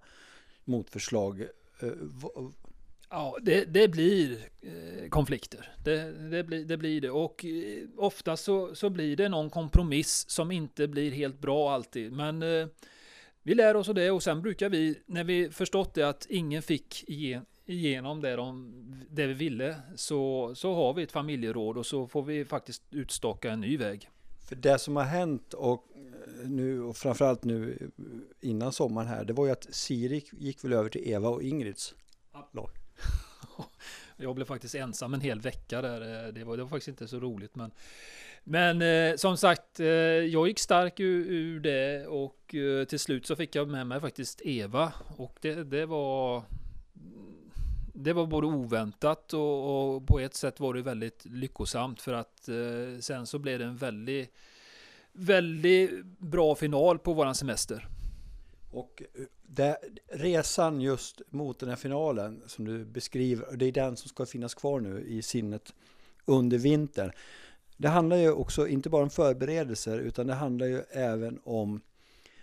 motförslag. 0.64 1.40
Eh, 1.80 1.88
ja, 3.10 3.36
det, 3.42 3.64
det 3.64 3.88
blir 3.88 4.38
eh, 4.60 5.08
konflikter. 5.08 5.72
Det, 5.84 6.12
det, 6.30 6.44
blir, 6.44 6.64
det 6.64 6.76
blir 6.76 7.00
det. 7.00 7.10
Och 7.10 7.44
ofta 7.96 8.36
så, 8.36 8.74
så 8.74 8.90
blir 8.90 9.16
det 9.16 9.28
någon 9.28 9.50
kompromiss 9.50 10.30
som 10.30 10.50
inte 10.50 10.88
blir 10.88 11.10
helt 11.10 11.40
bra 11.40 11.72
alltid. 11.72 12.12
Men 12.12 12.44
vi 13.42 13.54
lär 13.54 13.76
oss 13.76 13.88
av 13.88 13.94
det 13.94 14.10
och 14.10 14.22
sen 14.22 14.42
brukar 14.42 14.68
vi, 14.68 14.98
när 15.06 15.24
vi 15.24 15.50
förstått 15.50 15.94
det 15.94 16.02
att 16.02 16.26
ingen 16.28 16.62
fick 16.62 17.04
igen, 17.08 17.44
igenom 17.68 18.20
det, 18.20 18.36
de, 18.36 18.72
det 19.10 19.26
vi 19.26 19.34
ville 19.34 19.76
så, 19.96 20.52
så 20.54 20.74
har 20.74 20.94
vi 20.94 21.02
ett 21.02 21.12
familjeråd 21.12 21.78
och 21.78 21.86
så 21.86 22.06
får 22.06 22.22
vi 22.22 22.44
faktiskt 22.44 22.82
utstaka 22.90 23.50
en 23.50 23.60
ny 23.60 23.76
väg. 23.76 24.10
För 24.48 24.56
det 24.56 24.78
som 24.78 24.96
har 24.96 25.04
hänt 25.04 25.54
och 25.54 25.86
eh, 25.94 26.48
nu 26.48 26.82
och 26.82 26.96
framförallt 26.96 27.44
nu 27.44 27.90
innan 28.40 28.72
sommaren 28.72 29.08
här, 29.08 29.24
det 29.24 29.32
var 29.32 29.46
ju 29.46 29.52
att 29.52 29.74
Siri 29.74 30.24
gick 30.32 30.64
väl 30.64 30.72
över 30.72 30.88
till 30.88 31.08
Eva 31.08 31.28
och 31.28 31.42
Ingrids 31.42 31.94
lag. 32.52 32.70
Jag 34.16 34.34
blev 34.34 34.44
faktiskt 34.44 34.74
ensam 34.74 35.14
en 35.14 35.20
hel 35.20 35.40
vecka 35.40 35.82
där. 35.82 36.32
Det 36.32 36.44
var, 36.44 36.56
det 36.56 36.62
var 36.62 36.70
faktiskt 36.70 36.88
inte 36.88 37.08
så 37.08 37.20
roligt. 37.20 37.54
Men, 37.54 37.70
men 38.44 38.82
eh, 38.82 39.16
som 39.16 39.36
sagt, 39.36 39.80
eh, 39.80 39.86
jag 39.86 40.48
gick 40.48 40.58
stark 40.58 41.00
ur, 41.00 41.26
ur, 41.26 41.60
det 41.60 42.06
och 42.06 42.54
eh, 42.54 42.84
till 42.84 42.98
slut 42.98 43.26
så 43.26 43.36
fick 43.36 43.54
jag 43.54 43.68
med 43.68 43.86
mig 43.86 44.00
faktiskt 44.00 44.40
Eva. 44.44 44.92
Och 45.16 45.38
det, 45.40 45.64
det 45.64 45.86
var 45.86 46.42
det 48.00 48.12
var 48.12 48.26
både 48.26 48.46
oväntat 48.46 49.34
och, 49.34 49.94
och, 49.94 50.06
på 50.06 50.20
ett 50.20 50.34
sätt 50.34 50.60
var 50.60 50.74
det 50.74 50.82
väldigt 50.82 51.24
lyckosamt 51.24 52.00
för 52.00 52.12
att 52.12 52.48
eh, 52.48 53.00
sen 53.00 53.26
så 53.26 53.38
blev 53.38 53.58
det 53.58 53.64
en 53.64 53.76
väldigt, 53.76 54.32
väldigt 55.12 56.04
bra 56.18 56.54
final 56.54 56.98
på 56.98 57.12
våran 57.12 57.34
semester. 57.34 57.88
Och 58.70 59.02
eh, 59.14 59.24
det, 59.42 59.78
resan 60.06 60.80
just 60.80 61.22
mot 61.30 61.58
den 61.58 61.68
här 61.68 61.76
finalen 61.76 62.42
som 62.46 62.64
du 62.64 62.84
beskriver, 62.84 63.56
det 63.56 63.66
är 63.66 63.72
den 63.72 63.96
som 63.96 64.08
ska 64.08 64.26
finnas 64.26 64.54
kvar 64.54 64.80
nu 64.80 65.00
i 65.00 65.22
sinnet 65.22 65.74
under 66.24 66.58
vintern. 66.58 67.12
Det 67.76 67.88
handlar 67.88 68.16
ju 68.16 68.32
också 68.32 68.68
inte 68.68 68.90
bara 68.90 69.02
om 69.02 69.10
förberedelser 69.10 69.98
utan 69.98 70.26
det 70.26 70.34
handlar 70.34 70.66
ju 70.66 70.82
även 70.90 71.40
om 71.44 71.80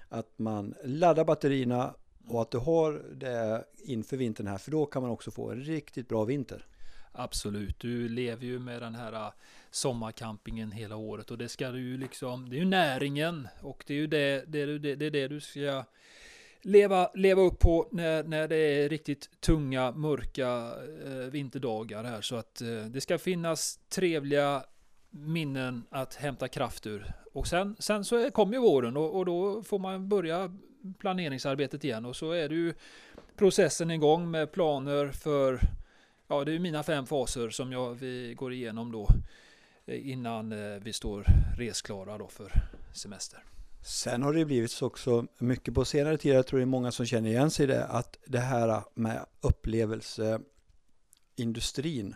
att 0.09 0.39
man 0.39 0.75
laddar 0.83 1.25
batterierna 1.25 1.93
och 2.27 2.41
att 2.41 2.51
du 2.51 2.57
har 2.57 3.03
det 3.13 3.65
inför 3.83 4.17
vintern 4.17 4.47
här, 4.47 4.57
för 4.57 4.71
då 4.71 4.85
kan 4.85 5.01
man 5.01 5.11
också 5.11 5.31
få 5.31 5.51
en 5.51 5.61
riktigt 5.61 6.07
bra 6.07 6.23
vinter. 6.23 6.65
Absolut, 7.11 7.79
du 7.79 8.09
lever 8.09 8.45
ju 8.45 8.59
med 8.59 8.81
den 8.81 8.95
här 8.95 9.13
äh, 9.13 9.31
sommarcampingen 9.71 10.71
hela 10.71 10.95
året 10.95 11.31
och 11.31 11.37
det 11.37 11.49
ska 11.49 11.71
du 11.71 11.79
ju 11.79 11.97
liksom, 11.97 12.49
det 12.49 12.55
är 12.55 12.59
ju 12.59 12.65
näringen 12.65 13.47
och 13.61 13.83
det 13.87 13.93
är 13.93 13.97
ju 13.97 14.07
det, 14.07 14.43
det, 14.47 14.65
det, 14.65 14.95
det, 14.95 15.09
det 15.09 15.27
du 15.27 15.41
ska 15.41 15.83
leva, 16.65 17.09
leva 17.13 17.41
upp 17.41 17.59
på 17.59 17.87
när, 17.91 18.23
när 18.23 18.47
det 18.47 18.55
är 18.55 18.89
riktigt 18.89 19.41
tunga, 19.41 19.91
mörka 19.91 20.71
eh, 21.05 21.31
vinterdagar 21.31 22.03
här. 22.03 22.21
Så 22.21 22.35
att 22.35 22.61
eh, 22.61 22.67
det 22.67 23.01
ska 23.01 23.17
finnas 23.17 23.79
trevliga 23.89 24.63
minnen 25.09 25.83
att 25.89 26.15
hämta 26.15 26.47
kraft 26.47 26.87
ur. 26.87 27.13
Och 27.33 27.47
sen, 27.47 27.75
sen 27.79 28.05
så 28.05 28.31
kommer 28.31 28.53
ju 28.53 28.59
våren 28.59 28.97
och, 28.97 29.15
och 29.15 29.25
då 29.25 29.63
får 29.63 29.79
man 29.79 30.09
börja 30.09 30.51
planeringsarbetet 30.99 31.83
igen 31.83 32.05
och 32.05 32.15
så 32.15 32.31
är 32.31 32.49
det 32.49 32.55
ju 32.55 32.73
processen 33.35 33.91
igång 33.91 34.31
med 34.31 34.51
planer 34.51 35.11
för 35.11 35.59
Ja, 36.27 36.43
det 36.43 36.55
är 36.55 36.59
mina 36.59 36.83
fem 36.83 37.05
faser 37.05 37.49
som 37.49 37.71
jag, 37.71 37.93
vi 37.93 38.33
går 38.33 38.53
igenom 38.53 38.91
då 38.91 39.07
eh, 39.85 40.09
innan 40.09 40.51
eh, 40.51 40.79
vi 40.81 40.93
står 40.93 41.25
resklara 41.57 42.17
då 42.17 42.27
för 42.27 42.51
semester. 42.93 43.43
Sen 43.85 44.23
har 44.23 44.33
det 44.33 44.45
blivit 44.45 44.71
så 44.71 44.85
också 44.85 45.27
mycket 45.37 45.73
på 45.73 45.85
senare 45.85 46.17
tid, 46.17 46.35
jag 46.35 46.47
tror 46.47 46.59
det 46.59 46.63
är 46.63 46.65
många 46.65 46.91
som 46.91 47.05
känner 47.05 47.29
igen 47.29 47.51
sig 47.51 47.63
i 47.63 47.67
det, 47.67 47.85
att 47.85 48.17
det 48.25 48.39
här 48.39 48.83
med 48.93 49.25
upplevelseindustrin 49.41 52.15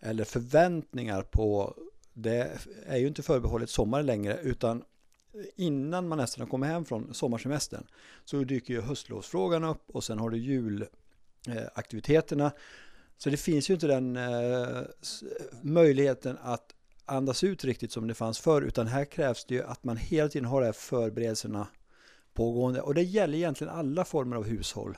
eller 0.00 0.24
förväntningar 0.24 1.22
på 1.22 1.76
det 2.12 2.58
är 2.86 2.96
ju 2.96 3.06
inte 3.06 3.22
förbehållet 3.22 3.70
sommaren 3.70 4.06
längre 4.06 4.38
utan 4.42 4.84
innan 5.56 6.08
man 6.08 6.18
nästan 6.18 6.40
har 6.40 6.48
kommit 6.48 6.70
hem 6.70 6.84
från 6.84 7.14
sommarsemestern 7.14 7.86
så 8.24 8.44
dyker 8.44 8.74
ju 8.74 8.80
höstlovsfrågan 8.80 9.64
upp 9.64 9.90
och 9.90 10.04
sen 10.04 10.18
har 10.18 10.30
du 10.30 10.38
julaktiviteterna. 10.38 12.52
Så 13.18 13.30
det 13.30 13.36
finns 13.36 13.70
ju 13.70 13.74
inte 13.74 13.86
den 13.86 14.16
eh, 14.16 14.82
möjligheten 15.62 16.38
att 16.42 16.74
andas 17.04 17.44
ut 17.44 17.64
riktigt 17.64 17.92
som 17.92 18.08
det 18.08 18.14
fanns 18.14 18.38
förr 18.38 18.62
utan 18.62 18.86
här 18.86 19.04
krävs 19.04 19.44
det 19.44 19.54
ju 19.54 19.62
att 19.62 19.84
man 19.84 19.96
hela 19.96 20.28
tiden 20.28 20.48
har 20.48 20.60
de 20.60 20.66
här 20.66 20.72
förberedelserna 20.72 21.68
pågående 22.34 22.80
och 22.80 22.94
det 22.94 23.02
gäller 23.02 23.38
egentligen 23.38 23.72
alla 23.72 24.04
former 24.04 24.36
av 24.36 24.44
hushåll. 24.44 24.96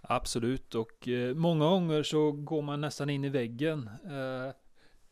Absolut 0.00 0.74
och 0.74 1.08
eh, 1.08 1.34
många 1.34 1.64
gånger 1.64 2.02
så 2.02 2.32
går 2.32 2.62
man 2.62 2.80
nästan 2.80 3.10
in 3.10 3.24
i 3.24 3.28
väggen. 3.28 3.90
Eh, 4.04 4.50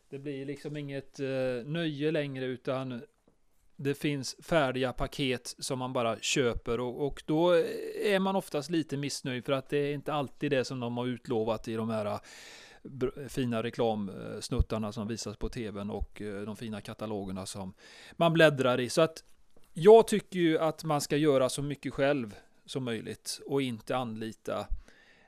det 0.09 0.19
blir 0.19 0.45
liksom 0.45 0.77
inget 0.77 1.19
nöje 1.65 2.11
längre 2.11 2.45
utan 2.45 3.01
det 3.83 3.93
finns 3.93 4.35
färdiga 4.39 4.93
paket 4.93 5.55
som 5.59 5.79
man 5.79 5.93
bara 5.93 6.19
köper 6.19 6.79
och, 6.79 7.07
och, 7.07 7.23
då 7.25 7.51
är 8.03 8.19
man 8.19 8.35
oftast 8.35 8.69
lite 8.69 8.97
missnöjd 8.97 9.45
för 9.45 9.53
att 9.53 9.69
det 9.69 9.77
är 9.77 9.93
inte 9.93 10.13
alltid 10.13 10.51
det 10.51 10.65
som 10.65 10.79
de 10.79 10.97
har 10.97 11.07
utlovat 11.07 11.67
i 11.67 11.73
de 11.73 11.89
här 11.89 12.05
eh, 12.05 12.19
fina 13.27 13.63
reklamsnuttarna 13.63 14.91
som 14.91 15.07
visas 15.07 15.37
på 15.37 15.49
tvn 15.49 15.89
och 15.89 16.21
eh, 16.21 16.41
de 16.41 16.55
fina 16.55 16.81
katalogerna 16.81 17.45
som 17.45 17.73
man 18.11 18.33
bläddrar 18.33 18.79
i. 18.79 18.89
Så 18.89 19.01
att 19.01 19.23
jag 19.73 20.07
tycker 20.07 20.39
ju 20.39 20.59
att 20.59 20.83
man 20.83 21.01
ska 21.01 21.17
göra 21.17 21.49
så 21.49 21.61
mycket 21.61 21.93
själv 21.93 22.35
som 22.65 22.83
möjligt 22.83 23.41
och 23.47 23.61
inte 23.61 23.97
anlita 23.97 24.59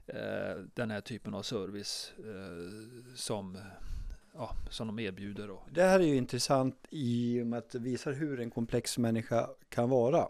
eh, 0.08 0.58
den 0.74 0.92
här 0.92 1.02
typen 1.02 1.34
av 1.34 1.42
service 1.42 2.14
eh, 2.18 3.16
som 3.16 3.58
ja, 4.34 4.56
som 4.70 4.88
de 4.88 5.00
erbjuder. 5.00 5.48
Då. 5.48 5.64
Det 5.72 5.84
här 5.84 6.00
är 6.00 6.04
ju 6.04 6.16
intressant 6.16 6.88
i 6.90 7.42
och 7.42 7.48
med 7.48 7.60
att 7.60 7.70
det 7.70 7.80
visar 7.80 8.12
hur 8.14 8.40
en 8.40 8.50
komplex 8.50 8.98
människa 8.98 9.50
kan 9.70 9.90
vara. 9.90 10.28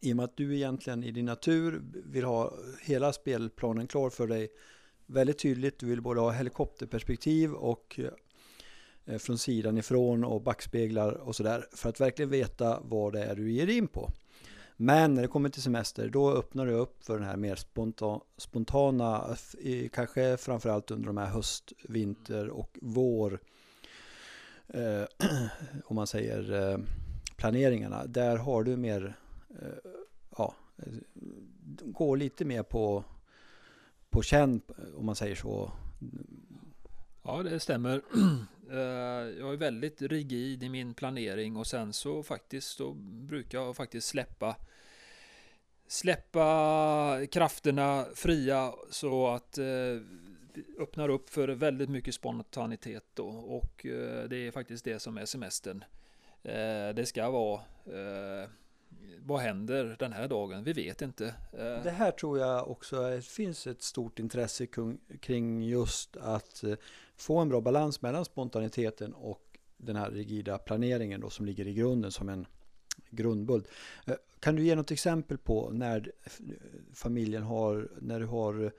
I 0.00 0.12
och 0.12 0.16
med 0.16 0.24
att 0.24 0.36
du 0.36 0.56
egentligen 0.56 1.04
i 1.04 1.10
din 1.10 1.24
natur 1.24 1.82
vill 2.04 2.24
ha 2.24 2.52
hela 2.82 3.12
spelplanen 3.12 3.86
klar 3.86 4.10
för 4.10 4.26
dig 4.26 4.48
väldigt 5.06 5.38
tydligt. 5.38 5.78
Du 5.78 5.86
vill 5.86 6.02
både 6.02 6.20
ha 6.20 6.30
helikopterperspektiv 6.30 7.52
och 7.52 8.00
eh, 9.04 9.18
från 9.18 9.38
sidan 9.38 9.78
ifrån 9.78 10.24
och 10.24 10.42
backspeglar 10.42 11.12
och 11.12 11.36
sådär 11.36 11.66
för 11.72 11.88
att 11.88 12.00
verkligen 12.00 12.30
veta 12.30 12.80
vad 12.80 13.12
det 13.12 13.24
är 13.24 13.36
du 13.36 13.52
ger 13.52 13.66
in 13.66 13.88
på. 13.88 14.10
Men 14.80 15.14
när 15.14 15.22
det 15.22 15.28
kommer 15.28 15.48
till 15.48 15.62
semester, 15.62 16.08
då 16.08 16.30
öppnar 16.32 16.66
det 16.66 16.72
upp 16.72 17.04
för 17.04 17.18
den 17.18 17.28
här 17.28 17.36
mer 17.36 17.56
spontan, 17.56 18.20
spontana, 18.36 19.36
kanske 19.92 20.36
framförallt 20.36 20.90
under 20.90 21.06
de 21.06 21.16
här 21.16 21.26
höst, 21.26 21.72
vinter 21.88 22.48
och 22.48 22.78
vår, 22.82 23.40
eh, 24.68 25.04
om 25.84 25.96
man 25.96 26.06
säger 26.06 26.52
eh, 26.52 26.78
planeringarna. 27.36 28.06
Där 28.06 28.36
har 28.36 28.62
du 28.62 28.76
mer, 28.76 29.18
eh, 29.62 29.92
ja, 30.36 30.54
går 31.82 32.16
lite 32.16 32.44
mer 32.44 32.62
på, 32.62 33.04
på 34.10 34.22
känn, 34.22 34.60
om 34.96 35.06
man 35.06 35.16
säger 35.16 35.34
så. 35.34 35.72
Ja, 37.22 37.42
det 37.42 37.60
stämmer. 37.60 38.02
Eh, 38.70 39.38
jag 39.38 39.52
är 39.52 39.56
väldigt 39.56 40.02
rigid 40.02 40.62
i 40.62 40.68
min 40.68 40.94
planering 40.94 41.56
och 41.56 41.66
sen 41.66 41.92
så 41.92 42.22
faktiskt 42.22 42.68
så 42.68 42.92
brukar 43.00 43.58
jag 43.58 43.76
faktiskt 43.76 44.08
släppa 44.08 44.56
släppa 45.86 47.26
krafterna 47.30 48.06
fria 48.14 48.72
så 48.90 49.28
att 49.28 49.58
eh, 49.58 50.00
öppnar 50.78 51.08
upp 51.08 51.30
för 51.30 51.48
väldigt 51.48 51.90
mycket 51.90 52.14
spontanitet 52.14 53.04
då 53.14 53.28
och 53.28 53.86
eh, 53.86 54.28
det 54.28 54.36
är 54.36 54.50
faktiskt 54.50 54.84
det 54.84 54.98
som 54.98 55.18
är 55.18 55.26
semestern. 55.26 55.84
Eh, 56.42 56.94
det 56.94 57.06
ska 57.06 57.30
vara 57.30 57.60
eh, 57.86 58.50
vad 59.18 59.40
händer 59.40 59.96
den 59.98 60.12
här 60.12 60.28
dagen? 60.28 60.64
Vi 60.64 60.72
vet 60.72 61.02
inte. 61.02 61.26
Eh. 61.52 61.82
Det 61.82 61.90
här 61.90 62.10
tror 62.10 62.38
jag 62.38 62.70
också 62.70 63.20
finns 63.20 63.66
ett 63.66 63.82
stort 63.82 64.18
intresse 64.18 64.66
kring 65.20 65.62
just 65.62 66.16
att 66.16 66.64
eh, 66.64 66.74
få 67.18 67.38
en 67.38 67.48
bra 67.48 67.60
balans 67.60 68.02
mellan 68.02 68.24
spontaniteten 68.24 69.14
och 69.14 69.58
den 69.76 69.96
här 69.96 70.10
rigida 70.10 70.58
planeringen 70.58 71.20
då 71.20 71.30
som 71.30 71.46
ligger 71.46 71.66
i 71.66 71.74
grunden 71.74 72.12
som 72.12 72.28
en 72.28 72.46
grundbult. 73.10 73.68
Eh, 74.06 74.14
kan 74.40 74.56
du 74.56 74.64
ge 74.64 74.74
något 74.74 74.90
exempel 74.90 75.38
på 75.38 75.70
när 75.70 76.12
familjen 76.94 77.42
har, 77.42 77.88
när 78.00 78.20
du 78.20 78.26
har 78.26 78.72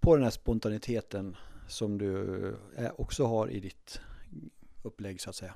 på 0.00 0.14
den 0.16 0.24
här 0.24 0.30
spontaniteten 0.30 1.36
som 1.68 1.98
du 1.98 2.44
eh, 2.76 2.90
också 2.96 3.24
har 3.24 3.50
i 3.50 3.60
ditt 3.60 4.00
upplägg 4.82 5.20
så 5.20 5.30
att 5.30 5.36
säga? 5.36 5.54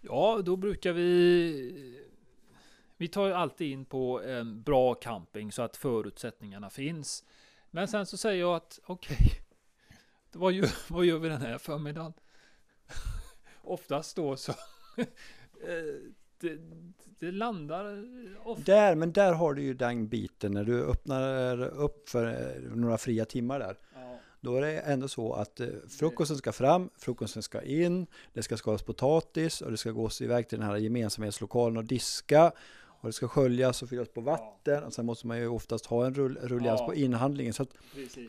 Ja, 0.00 0.40
då 0.44 0.56
brukar 0.56 0.92
vi 0.92 2.02
vi 2.96 3.08
tar 3.08 3.26
ju 3.26 3.32
alltid 3.32 3.72
in 3.72 3.84
på 3.84 4.22
en 4.22 4.62
bra 4.62 4.94
camping 4.94 5.52
så 5.52 5.62
att 5.62 5.76
förutsättningarna 5.76 6.70
finns. 6.70 7.24
Men 7.70 7.88
sen 7.88 8.06
så 8.06 8.16
säger 8.16 8.40
jag 8.40 8.56
att 8.56 8.80
okej, 8.86 9.16
okay, 9.20 9.45
vad, 10.32 10.52
gör, 10.52 10.70
vad 10.92 11.04
gör 11.04 11.18
vi 11.18 11.28
den 11.28 11.42
här 11.42 11.58
förmiddagen? 11.58 12.12
Oftast 13.62 14.16
då 14.16 14.36
så 14.36 14.52
eh, 14.96 15.06
det, 16.40 16.58
det, 17.18 17.30
landar 17.30 18.04
ofta. 18.44 18.72
Där, 18.72 18.94
men 18.94 19.12
där 19.12 19.32
har 19.32 19.54
du 19.54 19.62
ju 19.62 19.74
den 19.74 20.08
biten 20.08 20.52
när 20.52 20.64
du 20.64 20.84
öppnar 20.84 21.62
upp 21.62 22.08
för 22.08 22.26
eh, 22.26 22.62
några 22.62 22.98
fria 22.98 23.24
timmar 23.24 23.58
där. 23.58 23.78
Ja. 23.94 24.18
Då 24.40 24.56
är 24.56 24.60
det 24.60 24.78
ändå 24.78 25.08
så 25.08 25.32
att 25.32 25.60
eh, 25.60 25.68
frukosten 25.88 26.36
ska 26.36 26.52
fram, 26.52 26.90
frukosten 26.98 27.42
ska 27.42 27.62
in, 27.62 28.06
det 28.32 28.42
ska 28.42 28.56
skalas 28.56 28.82
potatis 28.82 29.60
och 29.60 29.70
det 29.70 29.76
ska 29.76 29.90
gås 29.90 30.22
iväg 30.22 30.48
till 30.48 30.58
den 30.58 30.68
här 30.68 30.76
gemensamhetslokalen 30.76 31.76
och 31.76 31.84
diska 31.84 32.52
och 33.06 33.10
det 33.10 33.16
ska 33.16 33.28
sköljas 33.28 33.82
och 33.82 33.88
fyllas 33.88 34.08
på 34.08 34.20
vatten 34.20 34.74
ja. 34.74 34.86
och 34.86 34.92
sen 34.92 35.06
måste 35.06 35.26
man 35.26 35.38
ju 35.38 35.48
oftast 35.48 35.86
ha 35.86 36.06
en 36.06 36.14
rull, 36.14 36.38
rullians 36.42 36.80
ja. 36.80 36.86
på 36.86 36.94
inhandlingen. 36.94 37.52
Så 37.52 37.62
att, 37.62 37.74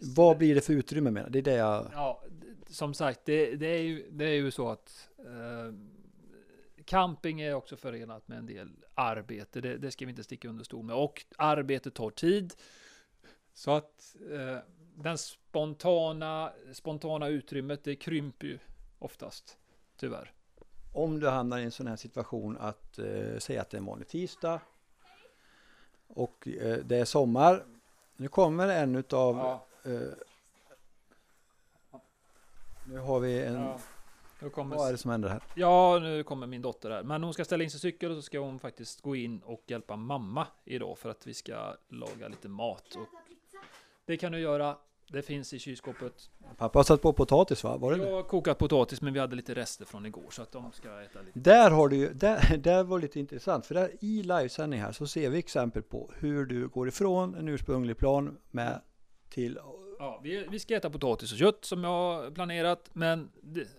vad 0.01 0.37
blir 0.37 0.55
det 0.55 0.61
för 0.61 0.73
utrymme 0.73 1.11
med 1.11 1.31
det? 1.31 1.39
är 1.39 1.43
det 1.43 1.53
jag... 1.53 1.87
Ja, 1.93 2.23
som 2.69 2.93
sagt, 2.93 3.21
det, 3.25 3.55
det, 3.55 3.67
är, 3.67 3.81
ju, 3.81 4.09
det 4.11 4.25
är 4.25 4.33
ju 4.33 4.51
så 4.51 4.69
att 4.69 5.09
eh, 5.19 5.73
camping 6.85 7.41
är 7.41 7.53
också 7.53 7.77
förenat 7.77 8.27
med 8.27 8.37
en 8.37 8.45
del 8.45 8.69
arbete. 8.93 9.61
Det, 9.61 9.77
det 9.77 9.91
ska 9.91 10.05
vi 10.05 10.09
inte 10.09 10.23
sticka 10.23 10.49
under 10.49 10.63
stol 10.63 10.85
med. 10.85 10.95
Och 10.95 11.25
arbete 11.37 11.91
tar 11.91 12.09
tid. 12.09 12.53
Så 13.53 13.71
att 13.71 14.15
eh, 14.31 14.57
den 14.95 15.17
spontana, 15.17 16.51
spontana 16.73 17.27
utrymmet, 17.27 17.83
det 17.83 17.95
krymper 17.95 18.47
ju 18.47 18.59
oftast. 18.99 19.57
Tyvärr. 19.99 20.36
Om 20.91 21.19
du 21.19 21.29
hamnar 21.29 21.57
i 21.57 21.63
en 21.63 21.71
sån 21.71 21.87
här 21.87 21.95
situation 21.95 22.57
att 22.57 22.99
eh, 22.99 23.37
säga 23.39 23.61
att 23.61 23.69
det 23.69 23.77
är 23.77 23.79
en 23.79 23.85
vanlig 23.85 24.07
tisdag 24.07 24.61
och 26.07 26.47
eh, 26.47 26.77
det 26.77 26.97
är 26.97 27.05
sommar. 27.05 27.65
Nu 28.15 28.27
kommer 28.27 28.67
en 28.67 28.95
utav 28.95 29.35
Ja, 29.35 29.65
eh, 29.91 30.01
Nu 32.85 32.99
har 32.99 33.19
vi 33.19 33.43
en 33.43 33.53
ja. 33.53 33.79
Nu 34.39 34.49
kommer 34.49 34.75
Vad 34.75 34.87
är 34.87 34.91
det 34.91 34.97
som 34.97 35.11
händer 35.11 35.29
här? 35.29 35.41
Ja, 35.55 35.99
nu 35.99 36.23
kommer 36.23 36.47
min 36.47 36.61
dotter 36.61 36.91
här. 36.91 37.03
Men 37.03 37.23
hon 37.23 37.33
ska 37.33 37.45
ställa 37.45 37.63
in 37.63 37.71
sin 37.71 37.79
cykel 37.79 38.11
och 38.11 38.17
så 38.17 38.21
ska 38.21 38.39
hon 38.39 38.59
faktiskt 38.59 39.01
gå 39.01 39.15
in 39.15 39.39
och 39.39 39.63
hjälpa 39.67 39.95
mamma 39.95 40.47
idag 40.65 40.97
för 40.97 41.09
att 41.09 41.27
vi 41.27 41.33
ska 41.33 41.75
laga 41.87 42.27
lite 42.27 42.49
mat. 42.49 42.95
Och 42.95 43.07
det 44.05 44.17
kan 44.17 44.31
du 44.31 44.39
göra. 44.39 44.77
Det 45.11 45.21
finns 45.21 45.53
i 45.53 45.59
kylskåpet. 45.59 46.29
Pappa 46.57 46.79
har 46.79 46.83
satt 46.83 47.01
på 47.01 47.13
potatis 47.13 47.63
va? 47.63 47.77
Var 47.77 47.91
det 47.91 47.97
Jag 47.97 48.15
har 48.15 48.23
kokat 48.23 48.57
potatis 48.57 49.01
men 49.01 49.13
vi 49.13 49.19
hade 49.19 49.35
lite 49.35 49.55
rester 49.55 49.85
från 49.85 50.05
igår 50.05 50.31
så 50.31 50.41
att 50.41 50.51
de 50.51 50.71
ska 50.71 51.01
äta 51.01 51.21
lite. 51.21 51.39
Där 51.39 51.71
har 51.71 51.89
du 51.89 51.95
ju, 51.95 52.13
där, 52.13 52.57
där 52.63 52.83
var 52.83 52.99
lite 52.99 53.19
intressant 53.19 53.65
för 53.65 53.75
där 53.75 53.91
i 53.99 54.23
livesändning 54.23 54.81
här 54.81 54.91
så 54.91 55.07
ser 55.07 55.29
vi 55.29 55.37
exempel 55.37 55.83
på 55.83 56.11
hur 56.15 56.45
du 56.45 56.67
går 56.67 56.87
ifrån 56.87 57.35
en 57.35 57.47
ursprunglig 57.47 57.97
plan 57.97 58.37
med 58.51 58.81
till 59.29 59.59
Ja, 59.99 60.19
vi, 60.23 60.47
vi 60.51 60.59
ska 60.59 60.75
äta 60.75 60.89
potatis 60.89 61.31
och 61.31 61.37
kött 61.37 61.65
som 61.65 61.83
jag 61.83 61.89
har 61.89 62.31
planerat 62.31 62.89
men 62.93 63.29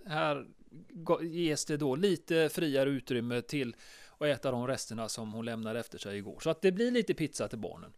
här 0.07 0.47
ges 1.23 1.65
det 1.65 1.77
då 1.77 1.97
lite 1.97 2.49
friare 2.49 2.91
utrymme 2.91 3.43
till 3.43 3.77
att 4.19 4.27
äta 4.27 4.51
de 4.51 4.67
resterna 4.67 5.09
som 5.09 5.33
hon 5.33 5.45
lämnade 5.45 5.81
efter 5.81 5.99
sig 5.99 6.19
igår. 6.19 6.41
Så 6.41 6.51
att 6.51 6.63
det 6.63 6.73
blir 6.73 6.91
lite 6.91 7.15
pizza 7.15 7.49
till 7.49 7.59
barnen. 7.59 7.93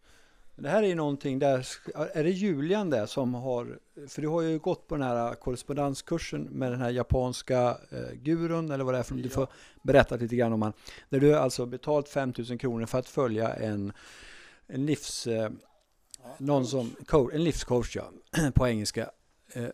Det 0.55 0.69
här 0.69 0.83
är 0.83 0.87
ju 0.87 0.95
någonting 0.95 1.39
där, 1.39 1.67
är 2.13 2.23
det 2.23 2.29
Julian 2.29 2.89
där 2.89 3.05
som 3.05 3.33
har, 3.33 3.79
för 4.07 4.21
du 4.21 4.27
har 4.27 4.41
ju 4.41 4.59
gått 4.59 4.87
på 4.87 4.95
den 4.95 5.07
här 5.07 5.33
korrespondenskursen 5.35 6.43
med 6.43 6.71
den 6.71 6.81
här 6.81 6.89
japanska 6.89 7.77
eh, 7.91 8.13
gurun 8.13 8.71
eller 8.71 8.83
vad 8.83 8.93
det 8.93 8.97
är 8.97 9.03
för 9.03 9.15
du 9.15 9.21
Ja. 9.23 9.29
får 9.29 9.47
berätta 9.83 10.15
lite 10.15 10.35
grann 10.35 10.53
om 10.53 10.61
han. 10.61 10.73
Där 11.09 11.19
du 11.19 11.33
har 11.33 11.39
alltså 11.39 11.65
betalt 11.65 12.09
5000 12.09 12.57
kronor 12.57 12.85
för 12.85 12.99
att 12.99 13.09
följa 13.09 13.53
en, 13.53 13.93
en 14.67 14.85
livs, 14.85 15.27
eh, 15.27 15.49
någon 16.37 16.65
som, 16.67 16.95
coach, 17.05 17.33
en 17.33 17.43
livscoach 17.43 17.95
ja, 17.95 18.11
på 18.53 18.67
engelska. 18.67 19.11
Eh, 19.53 19.69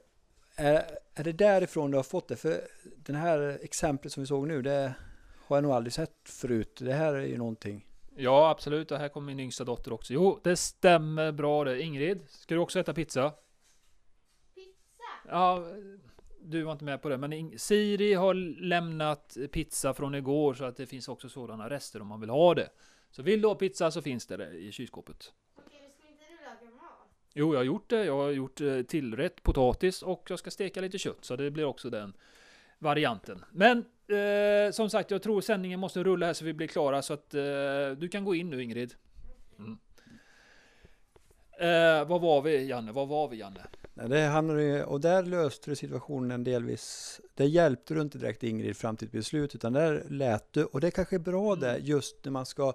är, 0.56 0.84
är 1.14 1.24
det 1.24 1.32
därifrån 1.34 1.92
du 1.92 1.98
har 1.98 2.04
fått 2.04 2.28
det? 2.28 2.36
För 2.36 2.62
den 2.96 3.16
här 3.16 3.60
exemplet 3.62 4.14
som 4.14 4.24
vi 4.24 4.28
såg 4.28 4.48
nu, 4.48 4.62
det 4.62 4.94
har 5.48 5.58
jag 5.58 5.64
nog 5.64 5.72
aldrig 5.72 5.94
sett 5.94 6.16
förut. 6.26 6.78
Det 6.82 6.94
här 6.94 7.14
är 7.14 7.26
ju 7.26 7.38
någonting. 7.38 7.87
Ja, 8.20 8.50
absolut. 8.50 8.92
Och 8.92 8.98
här 8.98 9.10
kommer 9.10 9.28
min 9.28 9.40
yngsta 9.40 9.64
dotter 9.64 9.94
också. 9.94 10.14
Jo, 10.14 10.40
det 10.44 10.56
stämmer 10.56 11.32
bra 11.32 11.64
det. 11.64 11.82
Ingrid, 11.82 12.24
ska 12.28 12.56
du 12.56 12.62
också 12.62 12.80
äta 12.80 12.94
pizza? 12.94 13.34
Pizza? 14.56 15.04
Ja, 15.28 15.66
du 16.40 16.64
var 16.64 16.72
inte 16.72 16.86
med 16.86 17.02
på 17.02 17.10
det, 17.10 17.18
men 17.18 17.60
Siri 17.60 18.14
har 18.14 18.34
lämnat 18.62 19.38
pizza 19.52 19.94
från 19.94 20.16
igår 20.16 20.54
så 20.54 20.66
att 20.66 20.78
det 20.78 20.86
finns 20.86 21.08
också 21.08 21.30
sådana 21.30 21.70
rester 21.70 22.02
om 22.02 22.08
man 22.08 22.22
vill 22.22 22.30
ha 22.30 22.54
det. 22.54 22.70
Så 23.12 23.24
vill 23.24 23.42
du 23.42 23.48
ha 23.48 23.56
pizza 23.56 23.92
så 23.92 24.02
finns 24.02 24.28
det 24.28 24.38
där 24.38 24.54
i 24.56 24.72
kylskåpet. 24.72 25.34
Okej, 25.56 25.80
då 25.84 25.90
ska 26.00 26.08
inte 26.08 26.24
du 26.30 26.66
laga 26.66 26.76
mat? 26.76 27.08
Jo, 27.34 27.54
jag 27.54 27.60
har 27.60 27.66
gjort 27.66 27.90
det. 27.90 28.06
Jag 28.06 28.18
har 28.18 28.30
gjort 28.30 28.62
eh, 28.62 28.82
tillrätt 28.82 29.44
potatis 29.44 30.02
och 30.02 30.28
jag 30.30 30.40
ska 30.40 30.52
steka 30.52 30.82
lite 30.82 30.98
kött, 30.98 31.26
så 31.26 31.36
det 31.36 31.52
blir 31.52 31.66
också 31.66 31.90
den 31.90 32.14
varianten. 32.80 33.46
Men 33.52 33.78
eh, 34.08 34.72
som 34.72 34.90
sagt, 34.90 35.12
jag 35.12 35.22
tror 35.22 35.42
sändningen 35.42 35.80
måste 35.80 36.04
rulla 36.04 36.26
här 36.26 36.34
så 36.34 36.46
vi 36.46 36.54
blir 36.54 36.68
klara, 36.68 37.02
så 37.02 37.14
att 37.14 37.34
eh, 37.34 37.42
du 37.98 38.10
kan 38.12 38.26
gå 38.26 38.36
in 38.36 38.50
nu 38.50 38.64
Ingrid. 38.64 38.94
Mm. 39.60 39.78
Eh, 41.60 42.08
vad 42.08 42.22
var 42.22 42.42
vi 42.42 42.68
Janne? 42.68 42.92
Vad 42.92 43.08
var 43.08 43.28
vi 43.28 43.38
Janne? 43.38 43.62
Nej, 43.94 44.10
det 44.56 44.64
ju, 44.64 44.84
och 44.84 45.02
där 45.02 45.24
löste 45.24 45.72
du 45.72 45.76
situationen 45.76 46.44
delvis. 46.44 47.22
Det 47.34 47.46
hjälpte 47.46 47.94
du 47.94 48.02
inte 48.02 48.18
direkt 48.18 48.44
Ingrid 48.44 48.78
fram 48.78 48.98
till 48.98 49.08
ett 49.08 49.12
beslut, 49.12 49.56
utan 49.56 49.74
där 49.74 50.04
lät 50.10 50.54
du, 50.54 50.64
och 50.64 50.82
det 50.82 50.92
kanske 50.92 51.16
är 51.16 51.20
bra 51.20 51.54
Mm. 51.54 51.60
det, 51.60 51.78
just 51.78 52.26
när 52.26 52.32
man 52.32 52.46
ska, 52.46 52.74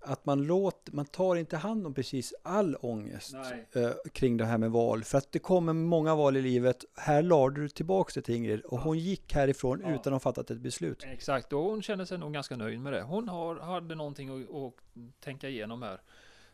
att 0.00 0.26
man 0.26 0.42
låter, 0.42 0.92
man 0.92 1.04
tar 1.04 1.36
inte 1.36 1.56
hand 1.56 1.86
om 1.86 1.94
precis 1.94 2.34
all 2.42 2.76
ångest 2.80 3.34
eh, 3.72 3.90
kring 4.12 4.36
det 4.36 4.44
här 4.44 4.58
med 4.58 4.70
val, 4.70 5.04
för 5.04 5.18
att 5.18 5.32
det 5.32 5.38
kommer 5.38 5.72
många 5.72 6.14
val 6.14 6.36
i 6.36 6.42
livet. 6.42 6.84
Här 6.96 7.22
lade 7.22 7.60
du 7.60 7.68
tillbaka 7.68 8.10
det 8.14 8.22
till 8.22 8.34
Ingrid, 8.34 8.60
och 8.60 8.78
hon 8.78 8.98
gick 8.98 9.32
härifrån 9.34 9.82
Ja. 9.84 9.94
utan 9.94 10.14
att 10.14 10.24
ha 10.24 10.30
fattat 10.32 10.50
ett 10.50 10.60
beslut. 10.60 11.04
Exakt, 11.12 11.52
och 11.52 11.60
hon 11.60 11.82
känner 11.82 12.04
sig 12.04 12.18
nog 12.18 12.32
ganska 12.32 12.56
nöjd 12.56 12.80
med 12.80 12.92
det. 12.92 13.02
Hon 13.02 13.28
har, 13.28 13.56
hade 13.56 13.94
någonting 13.94 14.28
att, 14.42 14.54
att 14.54 14.74
tänka 15.20 15.48
igenom 15.48 15.82
här. 15.82 16.00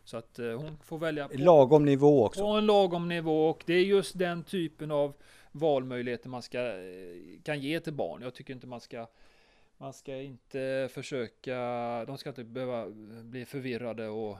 Så 0.03 0.17
att 0.17 0.39
eh, 0.39 0.45
hon 0.51 0.77
får 0.83 0.97
välja 0.97 1.27
på, 1.27 1.37
Lagom 1.37 1.85
nivå 1.85 2.25
också. 2.25 2.41
på 2.41 2.47
en 2.47 2.65
lagom 2.65 3.07
nivå 3.07 3.49
och 3.49 3.63
det 3.65 3.73
är 3.73 3.83
just 3.83 4.17
den 4.19 4.43
typen 4.43 4.91
av 4.91 5.13
valmöjligheter 5.51 6.29
man 6.29 6.41
ska, 6.41 6.59
eh, 6.59 7.41
kan 7.43 7.59
ge 7.59 7.79
till 7.79 7.93
barn. 7.93 8.21
Jag 8.21 8.33
tycker 8.33 8.53
inte 8.53 8.67
man 8.67 8.81
ska 8.81 9.07
man 9.77 9.93
ska 9.93 10.15
inte 10.15 10.89
försöka, 10.91 11.55
de 12.05 12.17
ska 12.17 12.29
inte 12.29 12.43
behöva 12.43 12.85
bli 13.23 13.45
förvirrade 13.45 14.07
och 14.07 14.37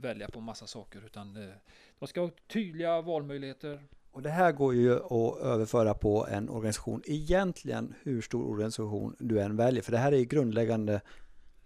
välja 0.00 0.28
på 0.28 0.40
massa 0.40 0.66
saker 0.66 1.02
utan 1.06 1.36
eh, 1.36 1.54
de 1.98 2.08
ska 2.08 2.20
ha 2.20 2.30
tydliga 2.46 3.00
valmöjligheter. 3.00 3.82
Och 4.10 4.22
det 4.22 4.30
här 4.30 4.52
går 4.52 4.74
ju 4.74 4.94
att 4.94 5.40
överföra 5.42 5.94
på 5.94 6.26
en 6.26 6.48
organisation, 6.48 7.02
egentligen 7.06 7.94
hur 8.02 8.20
stor 8.20 8.50
organisation 8.50 9.16
du 9.18 9.40
än 9.40 9.56
väljer, 9.56 9.82
för 9.82 9.92
det 9.92 9.98
här 9.98 10.12
är 10.12 10.16
ju 10.16 10.24
grundläggande 10.24 11.00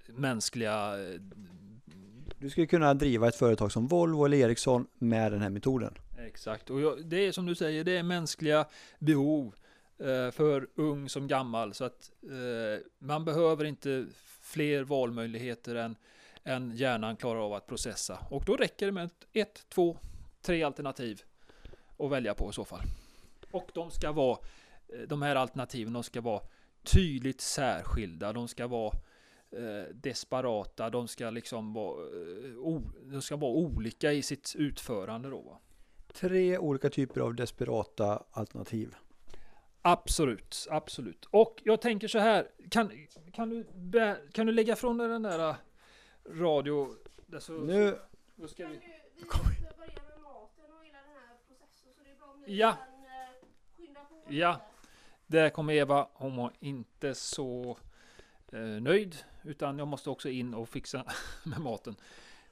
Mänskliga 0.08 0.98
eh, 0.98 1.20
Du 2.38 2.50
skulle 2.50 2.66
kunna 2.66 2.94
driva 2.94 3.28
ett 3.28 3.36
företag 3.36 3.72
som 3.72 3.86
Volvo 3.86 4.24
eller 4.24 4.36
Ericsson 4.36 4.86
med 4.98 5.32
den 5.32 5.42
här 5.42 5.50
metoden. 5.50 5.94
Exakt, 6.18 6.70
och 6.70 6.98
det 7.04 7.26
är 7.26 7.32
som 7.32 7.46
du 7.46 7.54
säger, 7.54 7.84
det 7.84 7.96
är 7.96 8.02
mänskliga 8.02 8.66
behov 8.98 9.46
eh, 9.46 9.65
Eh, 9.98 10.30
för 10.30 10.68
ung 10.74 11.08
som 11.08 11.26
gammal. 11.28 11.74
Så 11.74 11.84
att 11.84 12.12
eh, 12.22 12.86
man 12.98 13.24
behöver 13.24 13.64
inte 13.64 14.06
fler 14.40 14.84
valmöjligheter 14.84 15.74
än, 15.74 15.96
än 16.44 16.76
hjärnan 16.76 17.16
klarar 17.16 17.40
av 17.40 17.52
att 17.52 17.66
processa. 17.66 18.18
Och 18.30 18.44
då 18.44 18.56
räcker 18.56 18.86
det 18.86 18.92
med 18.92 19.10
ett, 19.32 19.66
två, 19.68 19.98
tre 20.42 20.62
alternativ 20.62 21.22
att 21.98 22.10
välja 22.10 22.34
på 22.34 22.50
i 22.50 22.52
så 22.52 22.64
fall. 22.64 22.80
Och 23.50 23.70
de 23.74 23.90
ska 23.90 24.12
vara, 24.12 24.38
eh, 24.88 25.00
de 25.08 25.22
här 25.22 25.36
alternativen, 25.36 25.92
de 25.92 26.02
ska 26.02 26.20
vara 26.20 26.42
tydligt 26.82 27.40
särskilda. 27.40 28.32
De 28.32 28.48
ska 28.48 28.66
vara 28.66 28.92
eh, 29.50 29.94
desperata, 29.94 30.90
de 30.90 31.08
ska 31.08 31.30
liksom 31.30 31.72
vara, 31.72 32.00
eh, 32.00 32.56
o, 32.58 32.82
de 33.02 33.22
ska 33.22 33.36
vara 33.36 33.52
olika 33.52 34.12
i 34.12 34.22
sitt 34.22 34.54
utförande 34.58 35.30
då. 35.30 35.40
Va? 35.40 35.58
Tre 36.12 36.58
olika 36.58 36.90
typer 36.90 37.20
av 37.20 37.34
desperata 37.34 38.22
alternativ. 38.30 38.94
Absolut, 39.88 40.66
absolut. 40.70 41.24
Och 41.30 41.62
jag 41.64 41.80
tänker 41.80 42.08
så 42.08 42.18
här, 42.18 42.48
kan, 42.70 42.92
kan, 43.32 43.48
du, 43.50 43.64
kan 44.32 44.46
du 44.46 44.52
lägga 44.52 44.76
från 44.76 44.98
dig 44.98 45.08
den 45.08 45.22
där 45.22 45.48
äh, 45.48 45.54
radio... 46.30 46.94
där 47.26 47.38
Så, 47.38 47.52
Nu, 47.52 47.98
så 48.40 48.48
ska 48.48 48.62
Kan 48.62 48.72
vi, 48.72 48.78
du, 48.78 48.82
vi 49.14 49.24
måste 49.24 49.38
börja 49.78 50.02
med 50.08 50.22
maten 50.22 50.64
och 50.78 50.84
hela 50.84 50.98
den 50.98 51.16
här 51.16 51.36
processen 51.48 51.92
så 51.96 52.02
det 52.04 52.10
är 52.10 52.16
bra 52.16 52.26
om 52.34 52.40
ni 52.46 52.56
Ja. 52.56 52.72
kan 52.72 53.04
eh, 53.04 53.76
skynda 53.76 54.00
på 54.00 54.32
Ja. 54.34 54.60
där 55.26 55.50
kommer 55.50 55.72
Eva, 55.74 56.08
hon 56.12 56.36
var 56.36 56.52
inte 56.60 57.14
så 57.14 57.78
eh, 58.52 58.60
nöjd, 58.60 59.16
utan 59.44 59.78
jag 59.78 59.88
måste 59.88 60.10
också 60.10 60.28
in 60.28 60.54
och 60.54 60.68
fixa 60.68 61.04
med 61.44 61.60
maten. 61.60 61.96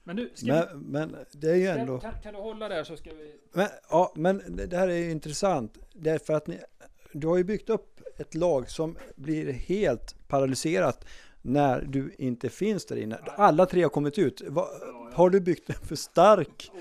Men 0.03 0.15
nu, 0.15 0.31
ska 0.33 0.45
men, 0.45 0.79
men 0.79 1.25
det 1.31 1.49
är 1.49 1.55
ju 1.55 1.61
vi, 1.61 1.67
ändå... 1.67 1.99
kan, 1.99 2.21
kan 2.23 2.33
du 2.33 2.39
hålla 2.39 2.69
där 2.69 2.83
så 2.83 2.97
ska 2.97 3.13
vi... 3.13 3.35
Men, 3.51 3.67
ja, 3.89 4.13
men 4.15 4.55
det 4.55 4.65
det 4.65 4.77
här 4.77 4.87
är 4.87 4.97
ju 4.97 5.11
intressant. 5.11 5.77
Därför 5.93 6.33
att 6.33 6.47
ni, 6.47 6.59
du 7.19 7.27
har 7.27 7.37
ju 7.37 7.43
byggt 7.43 7.69
upp 7.69 8.01
ett 8.17 8.35
lag 8.35 8.69
som 8.69 8.97
blir 9.15 9.51
helt 9.53 10.15
paralyserat 10.27 11.05
när 11.41 11.81
du 11.81 12.15
inte 12.17 12.49
finns 12.49 12.85
där 12.85 12.95
inne. 12.95 13.15
Alla 13.37 13.65
tre 13.65 13.83
har 13.83 13.89
kommit 13.89 14.17
ut. 14.17 14.41
Va, 14.47 14.67
har 15.13 15.29
du 15.29 15.39
byggt 15.39 15.69
en 15.69 15.75
för 15.75 15.95
stark? 15.95 16.71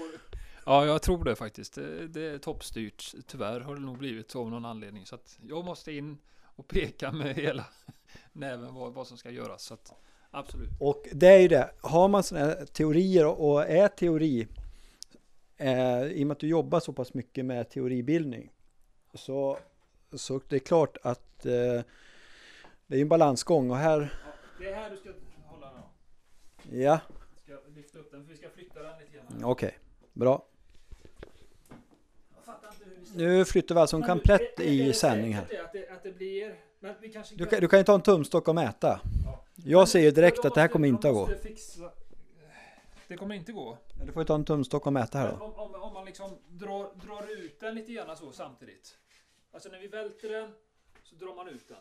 Ja, 0.66 0.87
jag 0.87 1.03
tror 1.03 1.25
det 1.25 1.37
faktiskt. 1.37 1.75
Det, 1.75 2.07
det 2.09 2.23
är 2.27 2.38
toppstyrt. 2.38 3.14
Tyvärr 3.27 3.61
har 3.61 3.75
det 3.75 3.81
nog 3.81 3.99
blivit 3.99 4.31
så 4.31 4.40
av 4.40 4.51
någon 4.51 4.64
anledning. 4.64 5.07
Så 5.07 5.14
att 5.14 5.38
jag 5.42 5.64
måste 5.64 5.92
in 5.92 6.18
och 6.42 6.68
peka 6.68 7.12
med 7.12 7.35
hela 7.35 7.64
näven 8.33 8.75
vad, 8.75 8.92
vad 8.94 9.07
som 9.07 9.16
ska 9.16 9.31
göras. 9.31 9.62
Så 9.62 9.75
att, 9.75 9.92
absolut. 10.31 10.68
Och 10.81 11.05
det 11.12 11.29
är 11.29 11.38
ju 11.38 11.49
det. 11.49 11.70
Har 11.81 12.09
man 12.09 12.23
sådana 12.23 12.47
här 12.47 12.66
teorier 12.66 13.27
och- 13.27 13.51
och 13.53 13.62
är 13.68 13.88
teori, 13.88 14.47
eh, 15.57 16.03
i 16.05 16.23
och 16.23 16.27
med 16.27 16.35
att 16.35 16.40
du 16.40 16.49
jobbar 16.49 16.81
så 16.81 16.92
pass 16.92 17.14
mycket 17.14 17.44
med 17.44 17.70
teoribildning, 17.70 18.51
så, 19.14 19.59
så 20.16 20.40
det 20.48 20.57
är 20.57 20.61
klart 20.61 20.96
att 21.03 21.46
eh, 21.46 21.53
det 22.87 22.96
är 22.96 23.00
en 23.00 23.09
balansgång 23.09 23.70
och 23.70 23.77
här, 23.77 24.14
det 24.59 24.68
är 24.70 24.74
här 24.74 24.90
du 24.90 24.96
ska 24.96 25.11
hålla 25.46 25.66
den. 25.72 25.81
då. 26.70 26.77
ja, 26.77 27.00
Ska 27.44 27.53
lyfta 27.74 27.98
upp 27.98 28.11
den, 28.11 28.24
för 28.24 28.31
vi 28.33 28.38
ska 28.38 28.48
flytta 28.50 28.83
den 28.83 28.98
lite 28.98 29.12
grann. 29.16 29.44
okej, 29.44 29.79
bra. 30.12 30.46
Vi 33.00 33.07
ska... 33.07 33.18
Nu 33.18 33.44
flyttar 33.44 33.74
vi 33.74 33.81
alltså 33.81 33.96
en 33.96 34.00
Men 34.00 34.09
du, 34.09 34.14
komplett 34.14 34.61
är- 34.61 34.64
är 34.64 34.68
i 34.68 34.92
sändning 34.92 35.33
här. 35.35 35.46
Du 37.37 37.46
kan, 37.46 37.61
du 37.61 37.68
kan 37.68 37.79
ju 37.79 37.85
ta 37.85 37.94
en 37.94 38.03
tumstock 38.03 38.48
och 38.48 38.55
mäta. 38.55 39.00
Ja, 39.24 39.44
Jag 39.55 39.88
ser 39.88 40.00
ju 40.00 40.11
direkt 40.11 40.44
att 40.44 40.55
det 40.55 40.61
här 40.61 40.68
kommer 40.68 40.88
inte 40.88 41.09
att 41.09 41.14
gå. 41.14 41.29
Det 43.09 43.16
kommer 43.16 43.35
inte 43.35 43.53
gå. 43.53 43.79
Du 44.07 44.12
får 44.12 44.22
ju 44.22 44.27
ta 44.27 44.35
en 44.35 44.44
tumstock 44.44 44.87
och 44.87 44.92
mäta 44.92 45.18
här 45.18 45.37
då. 45.38 45.44
om, 45.44 45.55
om, 45.55 45.83
om 45.83 45.92
man 45.92 46.05
liksom 46.05 46.38
drar, 46.48 47.07
drar 47.07 47.33
ut 47.44 47.61
den 47.61 47.74
lite 47.74 47.92
grann 47.92 48.16
så 48.16 48.33
samtidigt. 48.33 48.98
Alltså 49.55 49.69
när 49.69 49.79
vi 49.79 49.87
välter 49.87 50.29
den 50.29 50.51
så 51.03 51.14
drar 51.14 51.35
man 51.35 51.49
ut 51.49 51.69
den. 51.69 51.79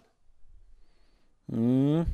Mm. 1.59 2.05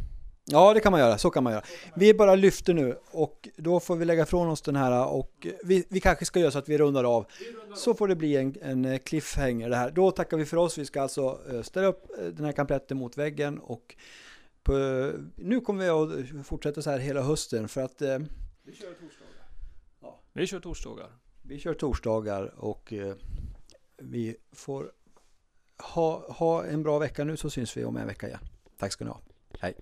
Ja, 0.45 0.73
det 0.73 0.79
kan 0.79 0.91
man 0.91 1.01
göra. 1.01 1.17
Så 1.17 1.29
kan 1.29 1.43
man 1.43 1.53
göra. 1.53 1.63
Vi 1.95 2.13
bara 2.13 2.35
lyfter 2.35 2.73
nu 2.73 2.97
och 3.11 3.49
då 3.55 3.79
får 3.79 3.95
vi 3.95 4.05
lägga 4.05 4.23
ifrån 4.23 4.47
oss 4.47 4.61
den 4.61 4.75
här 4.75 5.07
och 5.07 5.47
vi, 5.63 5.85
vi 5.89 5.99
kanske 5.99 6.25
ska 6.25 6.39
göra 6.39 6.51
så 6.51 6.59
att 6.59 6.69
vi 6.69 6.77
rundar 6.77 7.03
av. 7.03 7.25
Vi 7.39 7.51
rundar 7.51 7.75
Så 7.75 7.93
får 7.93 8.07
det 8.07 8.15
bli 8.15 8.35
en, 8.35 8.55
en 8.61 8.85
eh, 8.85 8.97
cliffhanger 8.97 9.69
det 9.69 9.75
här. 9.75 9.91
Då 9.91 10.11
tackar 10.11 10.37
vi 10.37 10.45
för 10.45 10.57
oss. 10.57 10.77
Vi 10.77 10.85
ska 10.85 11.01
alltså 11.01 11.39
eh, 11.49 11.61
ställa 11.61 11.87
upp 11.87 12.19
eh, 12.19 12.25
den 12.25 12.45
här 12.45 12.51
kampletten 12.51 12.97
mot 12.97 13.17
väggen 13.17 13.59
och 13.59 13.95
på, 14.63 14.73
nu 15.35 15.61
kommer 15.61 15.83
vi 15.83 15.89
att 15.89 16.47
fortsätta 16.47 16.81
så 16.81 16.89
här 16.89 16.99
hela 16.99 17.21
hösten 17.21 17.67
för 17.67 17.81
att 17.81 18.01
eh, 18.01 18.19
Vi 18.63 18.73
kör 18.73 18.93
torsdagar. 18.93 19.49
Ja. 20.01 20.19
Vi 20.33 20.47
kör 20.47 20.59
torsdagar. 20.59 21.09
vi 21.41 21.59
kör 21.59 21.73
torsdagar 21.73 22.53
och 22.57 22.93
eh, 22.93 23.15
vi 23.97 24.35
får 24.51 24.91
ha, 25.79 26.25
ha 26.29 26.65
en 26.65 26.83
bra 26.83 26.99
vecka 26.99 27.23
nu 27.23 27.37
så 27.37 27.49
syns 27.49 27.77
vi 27.77 27.83
om 27.85 27.97
en 27.97 28.07
vecka 28.07 28.27
igen. 28.27 28.39
Tack 28.77 28.91
ska 28.91 29.05
ni 29.05 29.11
ha. 29.11 29.19
Hej. 29.59 29.75